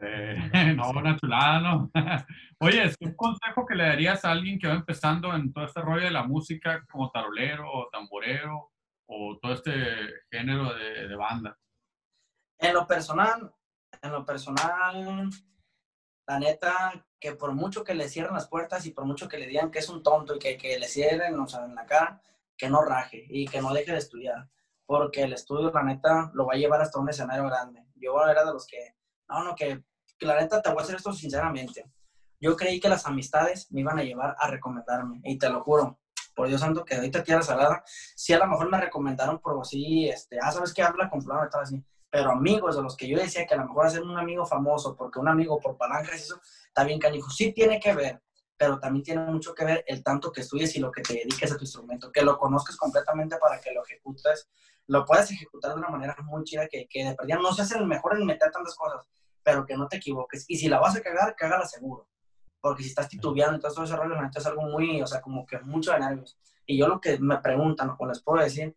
[0.00, 0.36] Eh,
[0.76, 1.90] no, una chulada, ¿no?
[2.60, 6.04] Oye, un consejo que le darías a alguien que va empezando en todo este rollo
[6.04, 8.70] de la música como tarolero o tamborero
[9.06, 9.72] o todo este
[10.30, 11.56] género de, de banda?
[12.58, 13.54] En lo personal,
[14.02, 15.30] en lo personal,
[16.26, 19.46] la neta, que por mucho que le cierren las puertas y por mucho que le
[19.46, 22.20] digan que es un tonto y que, que le cierren, o sea, en la cara,
[22.56, 24.50] que no raje y que no deje de estudiar,
[24.86, 27.86] porque el estudio, la neta, lo va a llevar hasta un escenario grande.
[27.94, 28.96] Yo era de los que,
[29.28, 29.84] no, no, que,
[30.18, 31.88] que la neta, te voy a hacer esto sinceramente.
[32.40, 36.00] Yo creí que las amistades me iban a llevar a recomendarme, y te lo juro,
[36.34, 40.08] por Dios santo, que ahorita tierra salada, si a lo mejor me recomendaron por así,
[40.08, 40.82] este, ah, ¿sabes qué?
[40.82, 43.66] Habla con fulano, estaba así pero amigos de los que yo decía que a lo
[43.66, 47.30] mejor hacer un amigo famoso, porque un amigo por palancas, eso está bien canijo.
[47.30, 48.22] Sí tiene que ver,
[48.56, 51.52] pero también tiene mucho que ver el tanto que estudies y lo que te dediques
[51.52, 54.48] a tu instrumento, que lo conozcas completamente para que lo ejecutes,
[54.86, 57.86] lo puedas ejecutar de una manera muy chida, que, que de perdida no seas el
[57.86, 59.06] mejor en meter tantas cosas,
[59.42, 60.46] pero que no te equivoques.
[60.48, 62.08] Y si la vas a cagar, cágala seguro.
[62.60, 65.60] Porque si estás titubeando y todo ese rollo, es algo muy, o sea, como que
[65.60, 66.38] mucho de nervios.
[66.66, 68.76] Y yo lo que me preguntan, o les puedo decir,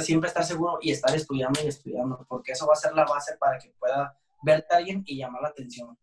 [0.00, 3.36] siempre estar seguro y estar estudiando y estudiando, porque eso va a ser la base
[3.38, 5.96] para que pueda verte a alguien y llamar la atención.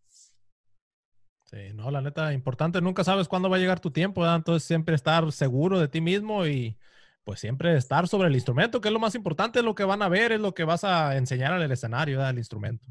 [1.46, 4.38] Sí, no, la neta, importante, nunca sabes cuándo va a llegar tu tiempo, ¿verdad?
[4.38, 6.78] entonces siempre estar seguro de ti mismo y
[7.24, 10.02] pues siempre estar sobre el instrumento, que es lo más importante, es lo que van
[10.02, 12.88] a ver, es lo que vas a enseñar en el escenario, del instrumento.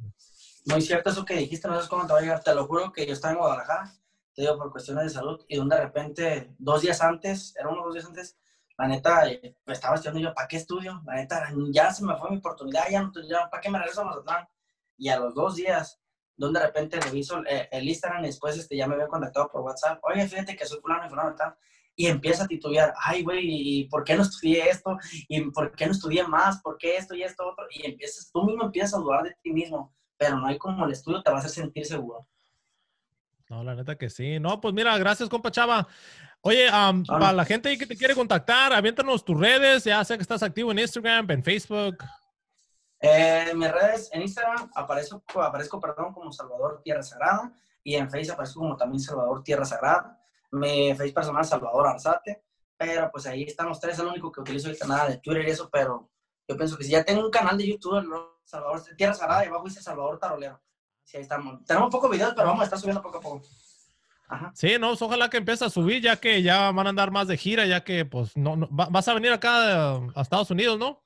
[0.66, 2.92] Muy cierto eso que dijiste, no sabes cuándo te va a llegar, te lo juro
[2.92, 3.92] que yo estaba en Guadalajara,
[4.34, 7.84] te digo por cuestiones de salud, y donde de repente, dos días antes, era unos
[7.84, 8.36] dos días antes,
[8.76, 11.02] la neta, eh, estaba estudiando yo, ¿para qué estudio?
[11.06, 14.04] La neta, ya se me fue mi oportunidad, ya, ya ¿para qué me regreso a
[14.04, 14.48] Mazatlán?
[14.96, 16.00] Y a los dos días,
[16.36, 19.62] donde de repente reviso el, el Instagram y después este, ya me había contactado por
[19.62, 21.56] WhatsApp, oye, fíjate que soy fulano y fulano tal,
[21.96, 24.96] y empieza a titubear, ay, güey, ¿y por qué no estudié esto?
[25.28, 26.60] ¿Y por qué no estudié más?
[26.60, 27.66] ¿Por qué esto y esto otro?
[27.70, 30.92] Y empiezas, tú mismo empiezas a dudar de ti mismo, pero no hay como el
[30.92, 32.26] estudio te va a hacer sentir seguro.
[33.48, 34.40] No, la neta que sí.
[34.40, 35.86] No, pues mira, gracias, compa Chava.
[36.46, 36.68] Oye,
[37.06, 39.84] para la gente que te quiere contactar, aviéntanos tus redes.
[39.84, 42.04] Ya sé que estás activo en Instagram, en Facebook.
[43.00, 47.50] Eh, mis redes, en Instagram aparezco, aparezco perdón, como Salvador Tierra Sagrada
[47.82, 50.20] y en Facebook aparezco como también Salvador Tierra Sagrada.
[50.50, 52.44] Mi Facebook personal Salvador Arzate.
[52.76, 55.48] pero pues ahí están los tres, es el único que utilizo ahorita nada de Twitter
[55.48, 56.10] y eso, pero
[56.46, 58.40] yo pienso que si ya tengo un canal de YouTube, ¿no?
[58.44, 60.60] Salvador, Tierra Sarada, y abajo dice Salvador Tarolero.
[61.04, 61.64] Sí, ahí estamos.
[61.64, 63.42] Tenemos pocos videos, pero vamos a estar subiendo poco a poco.
[64.28, 64.52] Ajá.
[64.54, 67.28] Sí, no, pues, ojalá que empiece a subir, ya que ya van a andar más
[67.28, 71.02] de gira, ya que pues no, no vas a venir acá a Estados Unidos, ¿no?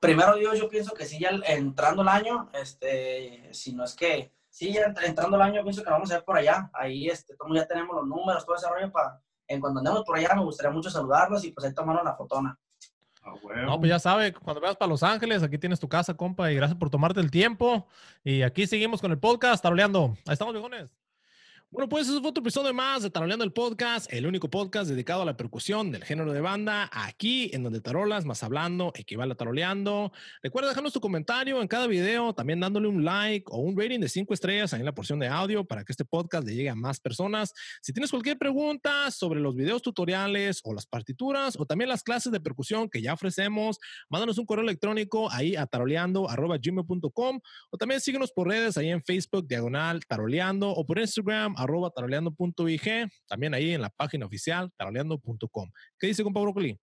[0.00, 4.32] Primero Dios, yo pienso que sí, ya entrando el año, este, si no es que,
[4.50, 6.70] sí, ya entrando el año, pienso que vamos a ir por allá.
[6.72, 10.16] Ahí, este, como ya tenemos los números, todo ese rollo, para, en cuando andemos por
[10.16, 12.58] allá, me gustaría mucho saludarlos y pues ahí tomaron la fotona.
[13.22, 13.32] Ah,
[13.64, 16.56] No, pues ya sabe, cuando veas para Los Ángeles, aquí tienes tu casa, compa, y
[16.56, 17.86] gracias por tomarte el tiempo.
[18.24, 20.16] Y aquí seguimos con el podcast, taroleando.
[20.26, 20.92] Ahí estamos, viejones.
[21.72, 25.22] Bueno, pues eso fue otro episodio más de Taroleando el Podcast, el único podcast dedicado
[25.22, 29.36] a la percusión del género de banda, aquí en donde tarolas más hablando equivale a
[29.36, 30.12] taroleando.
[30.42, 34.10] Recuerda dejarnos tu comentario en cada video, también dándole un like o un rating de
[34.10, 36.74] cinco estrellas ahí en la porción de audio para que este podcast le llegue a
[36.74, 37.54] más personas.
[37.80, 42.30] Si tienes cualquier pregunta sobre los videos tutoriales o las partituras o también las clases
[42.32, 43.78] de percusión que ya ofrecemos,
[44.10, 49.48] mándanos un correo electrónico ahí a taroleando.gmail.com o también síguenos por redes ahí en Facebook,
[49.48, 55.70] diagonal, taroleando o por Instagram, arroba taroleando.ig, también ahí en la página oficial taroleando.com.
[55.98, 56.78] ¿Qué dice compa Broccoli?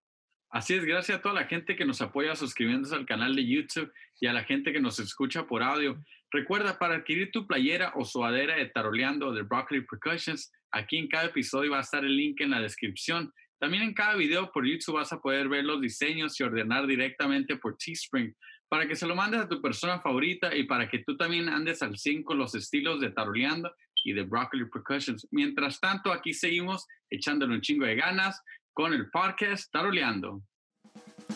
[0.51, 3.91] Así es, gracias a toda la gente que nos apoya suscribiéndose al canal de YouTube
[4.19, 6.01] y a la gente que nos escucha por audio.
[6.31, 11.25] Recuerda, para adquirir tu playera o suadera de Taroleando de Broccoli Percussions, aquí en cada
[11.25, 13.31] episodio va a estar el link en la descripción.
[13.59, 17.57] También en cada video por YouTube vas a poder ver los diseños y ordenar directamente
[17.57, 18.35] por Teespring
[18.69, 21.81] para que se lo mandes a tu persona favorita y para que tú también andes
[21.81, 23.71] al 5 los estilos de Taroleando
[24.03, 25.27] y de Broccoli Percussions.
[25.31, 28.41] Mientras tanto, aquí seguimos echándole un chingo de ganas
[28.73, 30.41] con el podcast Taroleando.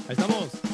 [0.07, 0.72] Ahí estamos.